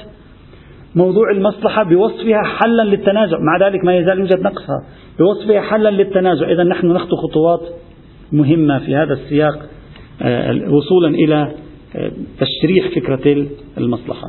[0.95, 3.39] موضوع المصلحة بوصفها حلا للتنازع.
[3.39, 4.85] مع ذلك ما يزال يوجد نقصها.
[5.19, 6.53] بوصفها حلا للتنازع.
[6.53, 7.61] إذا نحن نخطو خطوات
[8.33, 9.69] مهمة في هذا السياق
[10.23, 11.53] آه، وصولا إلى
[11.97, 13.47] آه، تشريح فكرة
[13.79, 14.29] المصلحة.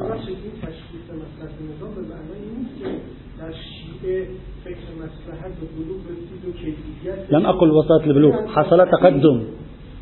[7.32, 8.48] لم أقل وصلت البلوغ.
[8.48, 9.44] حصل تقدم.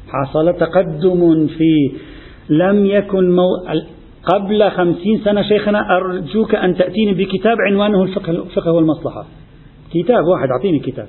[0.09, 1.91] حصل تقدم في
[2.49, 3.47] لم يكن مو
[4.23, 9.25] قبل خمسين سنة شيخنا أرجوك أن تأتيني بكتاب عنوانه الفقه, الفقه والمصلحة.
[9.93, 11.07] كتاب واحد أعطيني كتاب.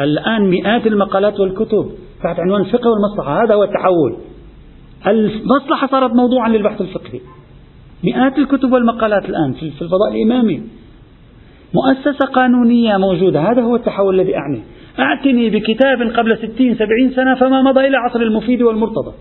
[0.00, 1.90] الآن مئات المقالات والكتب
[2.24, 4.16] تحت عنوان الفقه والمصلحة هذا هو التحول.
[5.06, 7.20] المصلحة صارت موضوعا للبحث الفقهي.
[8.04, 10.62] مئات الكتب والمقالات الآن في الفضاء الإمامي.
[11.74, 14.62] مؤسسة قانونية موجودة هذا هو التحول الذي أعني.
[14.98, 19.12] أعتني بكتاب قبل ستين سبعين سنة فما مضى إلى عصر المفيد والمرتضى.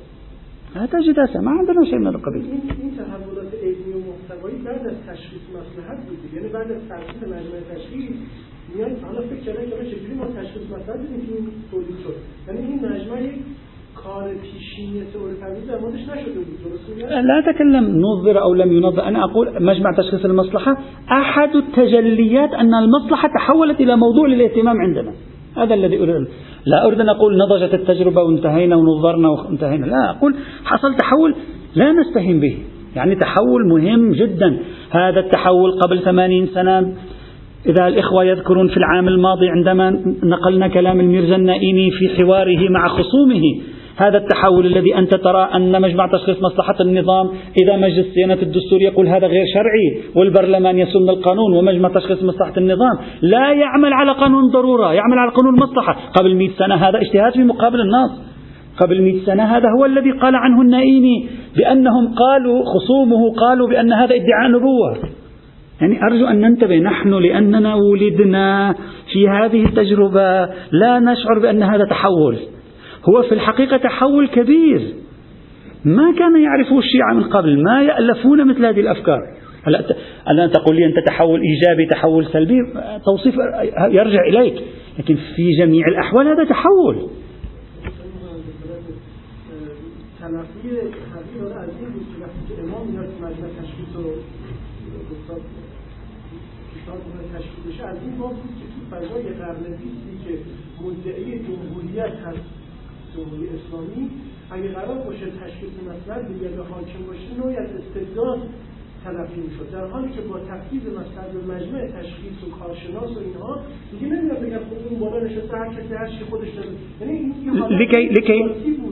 [0.75, 2.45] هذا جداسة ما عندنا شيء من القبيل.
[4.65, 8.09] بعد از تشخیص مصلحت بود یعنی بعد از تشخیص مجموعه تشخیص
[8.75, 12.17] میان حالا فکر کردن که چجوری ما تشخیص مصلحت بدیم که این تولید شد.
[12.47, 13.29] یعنی این مجموعه
[17.09, 19.07] لا أتكلم نظر أو لم ينظر.
[19.07, 20.77] أنا أقول مجمع تشخيص المصلحة
[21.11, 25.13] أحد التجليات أن المصلحة تحولت إلى موضوع للاهتمام عندنا.
[25.57, 26.27] هذا الذي أريد.
[26.65, 30.35] لا أريد أن أقول نضجت التجربة وانتهينا ونظرنا وانتهينا لا أقول
[30.65, 31.35] حصل تحول
[31.75, 32.57] لا نستهين به.
[32.95, 34.57] يعني تحول مهم جدا.
[34.89, 36.93] هذا التحول قبل ثمانين سنة.
[37.65, 39.89] إذا الإخوة يذكرون في العام الماضي عندما
[40.23, 43.41] نقلنا كلام الميرزا النائيني في حواره مع خصومه
[43.97, 47.29] هذا التحول الذي أنت ترى أن مجمع تشخيص مصلحة النظام
[47.63, 52.97] إذا مجلس صيانة الدستور يقول هذا غير شرعي والبرلمان يسن القانون ومجمع تشخيص مصلحة النظام
[53.21, 55.97] لا يعمل على قانون ضرورة يعمل على قانون مصلحة.
[56.13, 58.11] قبل مئة سنة هذا اجتهاد في مقابل النص
[58.77, 61.27] قبل مئة سنة هذا هو الذي قال عنه النائيني
[61.57, 64.97] بأنهم قالوا خصومه قالوا بأن هذا ادعاء نبوة.
[65.81, 68.75] يعني أرجو أن ننتبه نحن لأننا ولدنا
[69.13, 72.37] في هذه التجربة لا نشعر بأن هذا تحول.
[73.09, 74.93] هو في الحقيقة تحول كبير.
[75.85, 79.19] ما كان يعرفه الشيعة من قبل ما يألفون مثل هذه الأفكار.
[79.63, 79.95] هلا
[80.29, 82.59] الآن تقول لي أنت تحول إيجابي تحول سلبي؟
[83.05, 83.35] توصيف
[83.89, 84.63] يرجع إليك.
[84.99, 87.09] لكن في جميع الأحوال هذا تحول.
[98.95, 100.39] از این که
[100.81, 102.64] مدعی جمهوریت هست
[103.15, 104.03] جمهوری اسلامی
[104.51, 105.69] اگه قرار باشه تشکیل
[106.29, 108.39] دیگه به حاکم باشه نوعی از استبداد
[109.05, 109.67] تلقی میشد.
[109.73, 113.59] در حالی که با تفکیز مثلا به مجمع تشخیص و کارشناس و اینها
[113.91, 116.47] دیگه نمیاد بگن خب اون بالا نشسته هر کسی هر چی خودش
[117.01, 117.33] یعنی
[117.81, 118.39] لكن لكن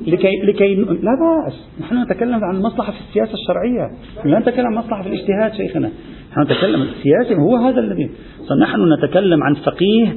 [0.08, 1.54] لكن لكن لا بأس.
[1.82, 3.92] نحن نتكلم عن المصلحة في السياسة الشرعية.
[4.26, 5.92] لا نتكلم عن مصلحة في الاجتهاد شيخنا.
[6.32, 8.10] نحن نتكلم عن السياسة هو هذا الذي
[8.62, 10.16] نحن نتكلم عن فقيه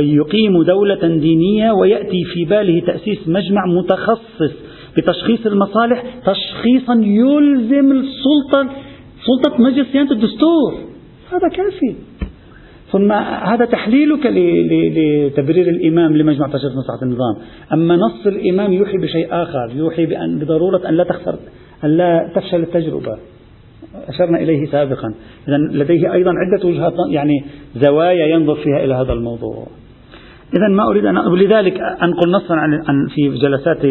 [0.00, 4.52] يقيم دولة دينية ويأتي في باله تأسيس مجمع متخصص
[4.96, 8.70] بتشخيص المصالح تشخيصا يلزم السلطة
[9.26, 10.74] سلطة مجلس صيانة الدستور.
[11.32, 11.94] هذا كافي.
[12.92, 13.12] ثم
[13.52, 17.36] هذا تحليلك لتبرير الإمام لمجمع تشخيص مصلحة النظام.
[17.72, 21.36] أما نص الإمام يوحي بشيء آخر يوحي بأن بضرورة أن لا تخسر
[21.84, 23.18] أن لا تفشل التجربة.
[24.08, 25.14] أشرنا إليه سابقا.
[25.48, 27.44] إذا لديه أيضا عدة وجهات يعني
[27.76, 29.66] زوايا ينظر فيها إلى هذا الموضوع.
[30.56, 33.86] إذا ما أريد أن لذلك أنقل نصا عن في جلسات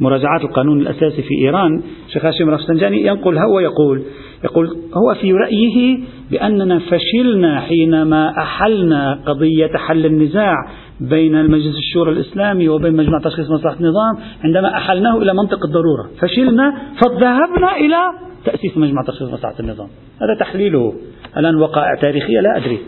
[0.00, 4.02] مراجعات القانون الأساسي في إيران شيخ هاشم رفسنجاني ينقل هو يقول
[4.44, 5.98] يقول هو في رأيه
[6.30, 10.54] بأننا فشلنا حينما أحلنا قضية حل النزاع
[11.00, 16.10] بين المجلس الشورى الإسلامي وبين مجمع تشخيص مصلحة النظام عندما أحلناه إلى منطق الضرورة.
[16.20, 17.96] فشلنا فذهبنا إلى
[18.44, 19.88] تأسيس مجمع تشخيص مصلحة النظام.
[20.22, 20.92] هذا تحليله.
[21.36, 22.78] الآن وقائع تاريخية لا أدري.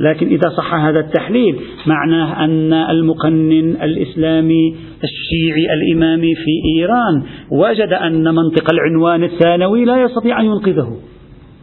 [0.00, 8.34] لكن إذا صح هذا التحليل معناه أن المقنن الإسلامي الشيعي الإمامي في إيران وجد أن
[8.34, 10.96] منطق العنوان الثانوي لا يستطيع أن ينقذه.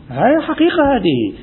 [0.09, 1.33] هذه حقيقة هذه.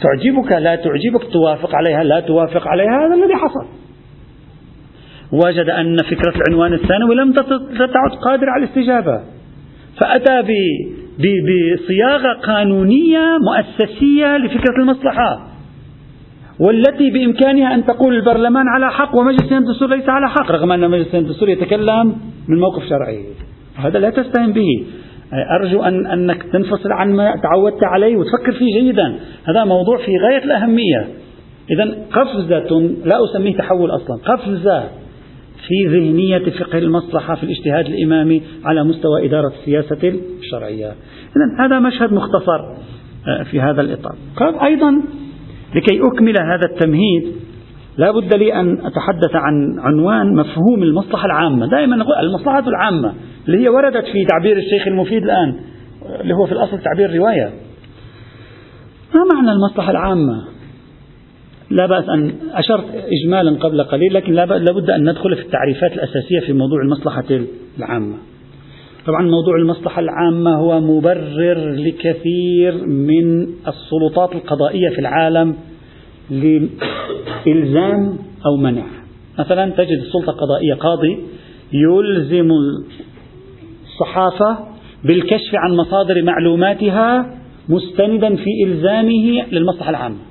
[0.00, 3.87] تعجبك لا تعجبك توافق عليها لا توافق عليها هذا الذي حصل.
[5.32, 7.32] وجد أن فكرة العنوان الثانوي لم
[7.78, 9.20] تعد قادرة على الاستجابة.
[10.00, 10.42] فأتى
[11.18, 15.48] بصياغة قانونية مؤسسية لفكرة المصلحة
[16.60, 21.14] والتي بإمكانها أن تقول البرلمان على حق ومجلس الدستور ليس على حق رغم أن مجلس
[21.14, 22.16] الدستور يتكلم
[22.48, 23.24] من موقف شرعي.
[23.76, 24.86] هذا لا تستهن به.
[25.60, 29.18] أرجو أن أنك تنفصل عن ما تعودت عليه وتفكر فيه جيدا.
[29.44, 31.08] هذا موضوع في غاية الأهمية.
[31.70, 34.84] إذا قفزة لا أسميه تحول أصلا قفزة
[35.66, 40.86] في ذهنية فقه المصلحة في الاجتهاد الإمامي على مستوى إدارة السياسة الشرعية.
[41.36, 42.60] إذا هذا مشهد مختصر
[43.28, 44.14] آه، في هذا الإطار.
[44.64, 44.90] أيضا
[45.74, 47.32] لكي أكمل هذا التمهيد
[47.98, 51.66] لا بد لي أن أتحدث عن عنوان مفهوم المصلحة العامة.
[51.66, 53.14] دائما نقول المصلحة العامة
[53.46, 55.54] اللي هي وردت في تعبير الشيخ المفيد الآن
[56.20, 57.52] اللي هو في الأصل تعبير رواية.
[59.14, 60.57] ما معنى المصلحة العامة؟
[61.70, 66.40] لا بأس أن أشرت إجمالا قبل قليل لكن لا بد أن ندخل في التعريفات الأساسية
[66.46, 67.24] في موضوع المصلحة
[67.78, 68.14] العامة.
[69.06, 75.56] طبعا موضوع المصلحة العامة هو مبرر لكثير من السلطات القضائية في العالم
[76.30, 78.86] لإلزام أو منع.
[79.38, 81.18] مثلا تجد السلطة القضائية قاضي
[81.72, 82.50] يلزم
[83.86, 84.58] الصحافة
[85.04, 87.34] بالكشف عن مصادر معلوماتها
[87.68, 90.27] مستندا في إلزامه للمصلحة العامة.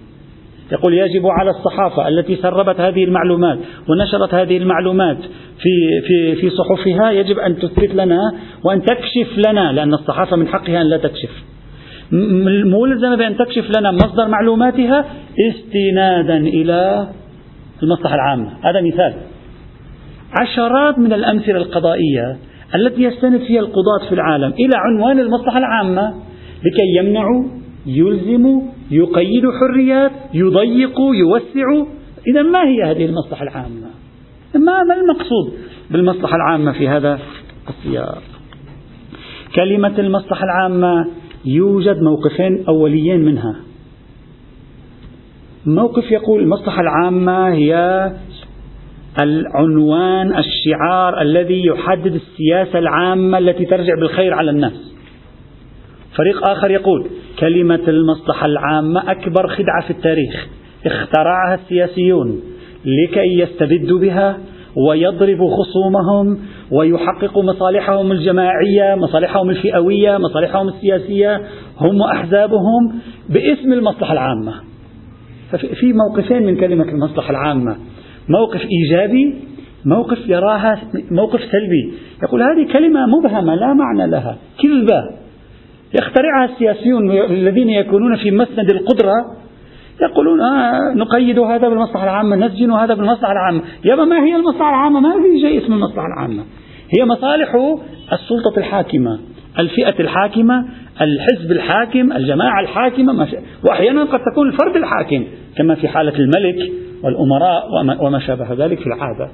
[0.71, 3.57] يقول يجب على الصحافة التي سربت هذه المعلومات
[3.89, 5.17] ونشرت هذه المعلومات
[5.61, 8.19] في في في صحفها يجب أن تثبت لنا
[8.63, 11.29] وأن تكشف لنا لأن الصحافة من حقها أن لا تكشف.
[12.65, 15.05] ملزمة بأن تكشف لنا مصدر معلوماتها
[15.49, 17.07] استنادا إلى
[17.83, 18.49] المصلحة العامة.
[18.61, 19.13] هذا مثال.
[20.41, 22.37] عشرات من الأمثلة القضائية
[22.75, 26.13] التي يستند فيها القضاة في العالم إلى عنوان المصلحة العامة
[26.65, 27.43] لكي يمنعوا
[27.87, 28.61] يلزموا
[28.91, 31.85] يقيدوا حريات يضيقوا يوسعوا
[32.27, 33.87] إذا ما هي هذه المصلحة العامة؟
[34.55, 35.53] ما ما المقصود
[35.91, 37.19] بالمصلحة العامة في هذا
[37.69, 38.23] السياق؟
[39.55, 41.07] كلمة المصلحة العامة
[41.45, 43.55] يوجد موقفين أوليين منها.
[45.65, 48.11] موقف يقول المصلحة العامة هي
[49.21, 54.93] العنوان الشعار الذي يحدد السياسة العامة التي ترجع بالخير على الناس.
[56.15, 57.07] فريق آخر يقول
[57.39, 60.47] كلمة المصلحة العامة أكبر خدعة في التاريخ.
[60.85, 62.41] اخترعها السياسيون
[62.85, 64.37] لكي يستبدوا بها
[64.87, 66.39] ويضربوا خصومهم
[66.71, 71.41] ويحققوا مصالحهم الجماعية مصالحهم الفئوية مصالحهم السياسية.
[71.81, 74.53] هم وأحزابهم باسم المصلحة العامة.
[75.51, 77.77] ففي موقفين من كلمة المصلحة العامة.
[78.29, 79.35] موقف إيجابي
[79.85, 80.81] موقف يراها
[81.11, 81.93] موقف سلبي.
[82.23, 84.37] يقول هذه كلمة مبهمة لا معنى لها.
[84.61, 85.26] كذبة.
[85.93, 89.13] يخترعها السياسيون الذين يكونون في مسند القدرة
[90.01, 93.61] يقولون آه نقيد هذا بالمصلحة العامة نسجن هذا بالمصلحة العامة.
[93.85, 96.43] يابا ما هي المصلحة العامة؟ ما في شيء اسمه المصلحة العامة.
[96.97, 97.55] هي مصالح
[98.13, 99.19] السلطة الحاكمة
[99.59, 100.65] الفئة الحاكمة
[101.01, 103.27] الحزب الحاكم الجماعة الحاكمة
[103.63, 105.23] وأحيانا قد تكون الفرد الحاكم
[105.57, 106.71] كما في حالة الملك
[107.03, 107.63] والأمراء
[108.05, 109.29] وما شابه ذلك في العادة.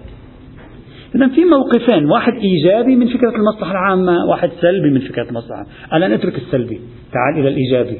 [1.15, 6.11] إذا في موقفين واحد إيجابي من فكرة المصلحة العامة واحد سلبي من فكرة المصلحة الآن
[6.11, 6.79] اترك السلبي.
[7.13, 7.97] تعال إلى الإيجابي.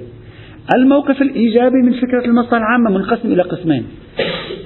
[0.76, 3.86] الموقف الإيجابي من فكرة المصلحة العامة منقسم إلى قسمين.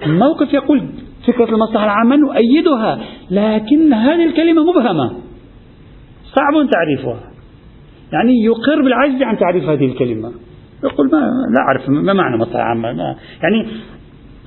[0.08, 0.82] موقف يقول
[1.28, 3.00] فكرة المصلحة العامة نؤيدها
[3.32, 5.12] لكن هذه الكلمة مبهمة.
[6.36, 7.20] صعب تعريفها.
[8.14, 10.32] يعني يقر بالعجز عن تعريف هذه الكلمة.
[10.84, 12.94] يقول ما لا أعرف ما معنى مصلحة عامة.
[12.94, 13.68] ما يعني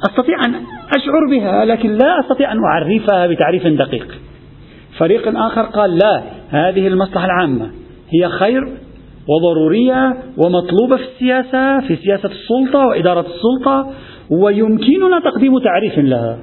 [0.09, 0.55] أستطيع أن
[0.97, 4.19] أشعر بها لكن لا أستطيع أن أعرفها بتعريف دقيق.
[4.99, 7.71] فريق آخر قال لا هذه المصلحة العامة.
[8.11, 8.61] هي خير
[9.29, 13.91] وضرورية ومطلوبة في السياسة في سياسة السلطة وإدارة السلطة
[14.31, 16.39] ويمكننا تقديم تعريف لها.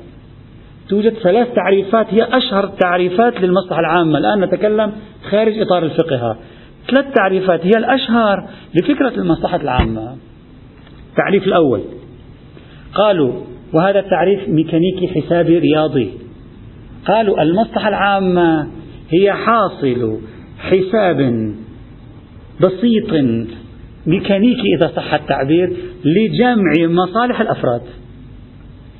[0.90, 4.18] توجد ثلاث تعريفات هي أشهر التعريفات للمصلحة العامة.
[4.18, 4.92] الآن نتكلم
[5.32, 6.38] خارج إطار الفقه.
[6.92, 10.16] ثلاث تعريفات هي الأشهر لفكرة المصلحة العامة.
[11.12, 11.82] التعريف الأول.
[12.98, 13.34] قالوا
[13.74, 16.12] وهذا التعريف ميكانيكي حسابي رياضي.
[17.08, 18.68] قالوا المصلحة العامة
[19.10, 20.20] هي حاصل
[20.60, 21.18] حساب
[22.62, 23.12] بسيط
[24.08, 27.82] ميكانيكي إذا صح التعبير لجمع مصالح الأفراد.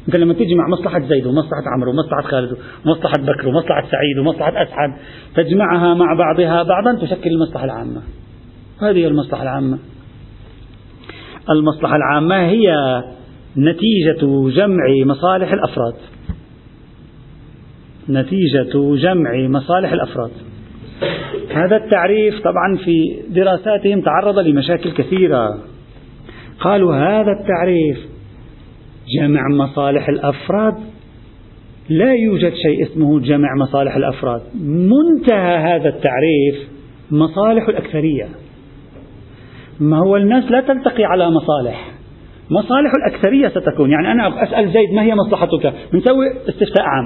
[0.08, 4.94] أنت لما تجمع مصلحة زيد ومصلحة عمرو ومصلحة خالد ومصلحة بكر ومصلحة سعيد ومصلحة أسعد
[5.36, 8.02] تجمعها مع بعضها بعضا تشكل المصلحة العامة.
[8.82, 9.80] هذه المصلحة العامة.
[11.50, 12.68] المصلحة العامة هي
[13.58, 15.96] نتيجة جمع مصالح الأفراد.
[18.10, 20.32] نتيجة جمع مصالح الأفراد.
[21.52, 25.58] هذا التعريف طبعا في دراساتهم تعرض لمشاكل كثيرة.
[26.60, 27.98] قالوا هذا التعريف
[29.20, 30.74] جمع مصالح الأفراد.
[31.90, 34.42] لا يوجد شيء اسمه جمع مصالح الأفراد.
[34.66, 36.70] منتهى هذا التعريف
[37.12, 38.30] مصالح الأكثرية.
[39.80, 41.97] ما هو الناس لا تلتقي على مصالح.
[42.50, 43.92] مصالح الأكثرية ستكون.
[43.92, 47.06] يعني أنا أسأل زيد ما هي مصلحتك؟ نسوي استفتاء عام.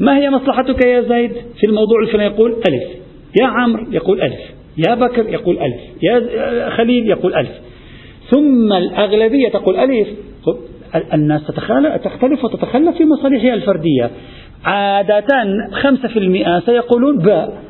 [0.00, 3.02] ما هي مصلحتك يا زيد في الموضوع الفلاني يقول ألف؟
[3.40, 4.40] يا عمرو يقول ألف
[4.88, 7.50] يا بكر يقول ألف يا خليل يقول ألف.
[8.30, 10.08] ثم الأغلبية تقول ألف.
[11.14, 11.46] الناس
[12.04, 14.10] تختلف وتتخلف في مصالحها الفردية.
[14.64, 15.26] عادة
[15.72, 17.62] خمسة في المئة سيقولون باء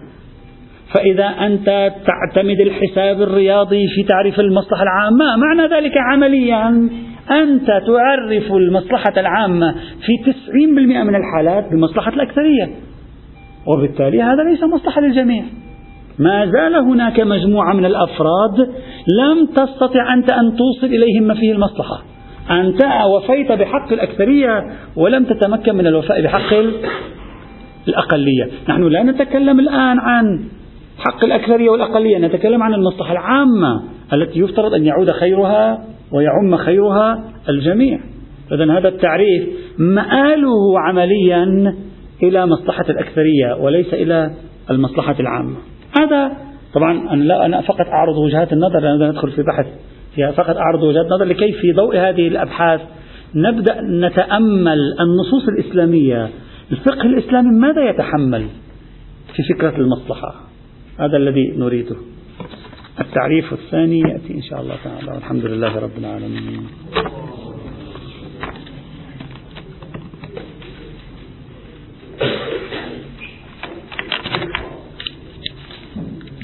[0.94, 6.88] فإذا أنت تعتمد الحساب الرياضي في تعريف المصلحة العامة معنى ذلك عمليا.
[7.30, 9.74] أنت تعرف المصلحة العامة
[10.06, 12.70] في 90% من الحالات بمصلحة الأكثرية.
[13.66, 15.44] وبالتالي هذا ليس مصلحة للجميع.
[16.18, 18.58] ما زال هناك مجموعة من الأفراد
[19.20, 22.02] لم تستطع أنت أن توصل إليهم ما فيه المصلحة.
[22.50, 22.80] أنت
[23.16, 24.64] وفيت بحق الأكثرية
[24.96, 26.54] ولم تتمكن من الوفاء بحق
[27.88, 28.44] الأقلية.
[28.68, 30.44] نحن لا نتكلم الآن عن
[30.98, 33.82] حق الأكثرية والأقلية نتكلم عن المصلحة العامة.
[34.12, 38.00] التي يفترض أن يعود خيرها ويعم خيرها الجميع.
[38.52, 39.48] إذا هذا التعريف
[39.78, 41.74] مآله عمليا
[42.22, 44.30] إلى مصلحة الأكثرية وليس إلى
[44.70, 45.56] المصلحة العامة.
[45.98, 46.32] هذا
[46.74, 49.66] طبعا أنا لا أنا فقط أعرض وجهات النظر لأننا ندخل في بحث
[50.14, 50.30] فيها.
[50.30, 52.80] فقط أعرض وجهات نظر لكي في ضوء هذه الأبحاث
[53.34, 56.28] نبدأ نتأمل النصوص الإسلامية.
[56.72, 58.46] الفقه الإسلامي ماذا يتحمل
[59.36, 60.34] في فكرة المصلحة؟
[60.98, 61.96] هذا الذي نريده.
[63.00, 66.66] التعريف الثاني يأتي إن شاء الله تعالى والحمد لله رب العالمين.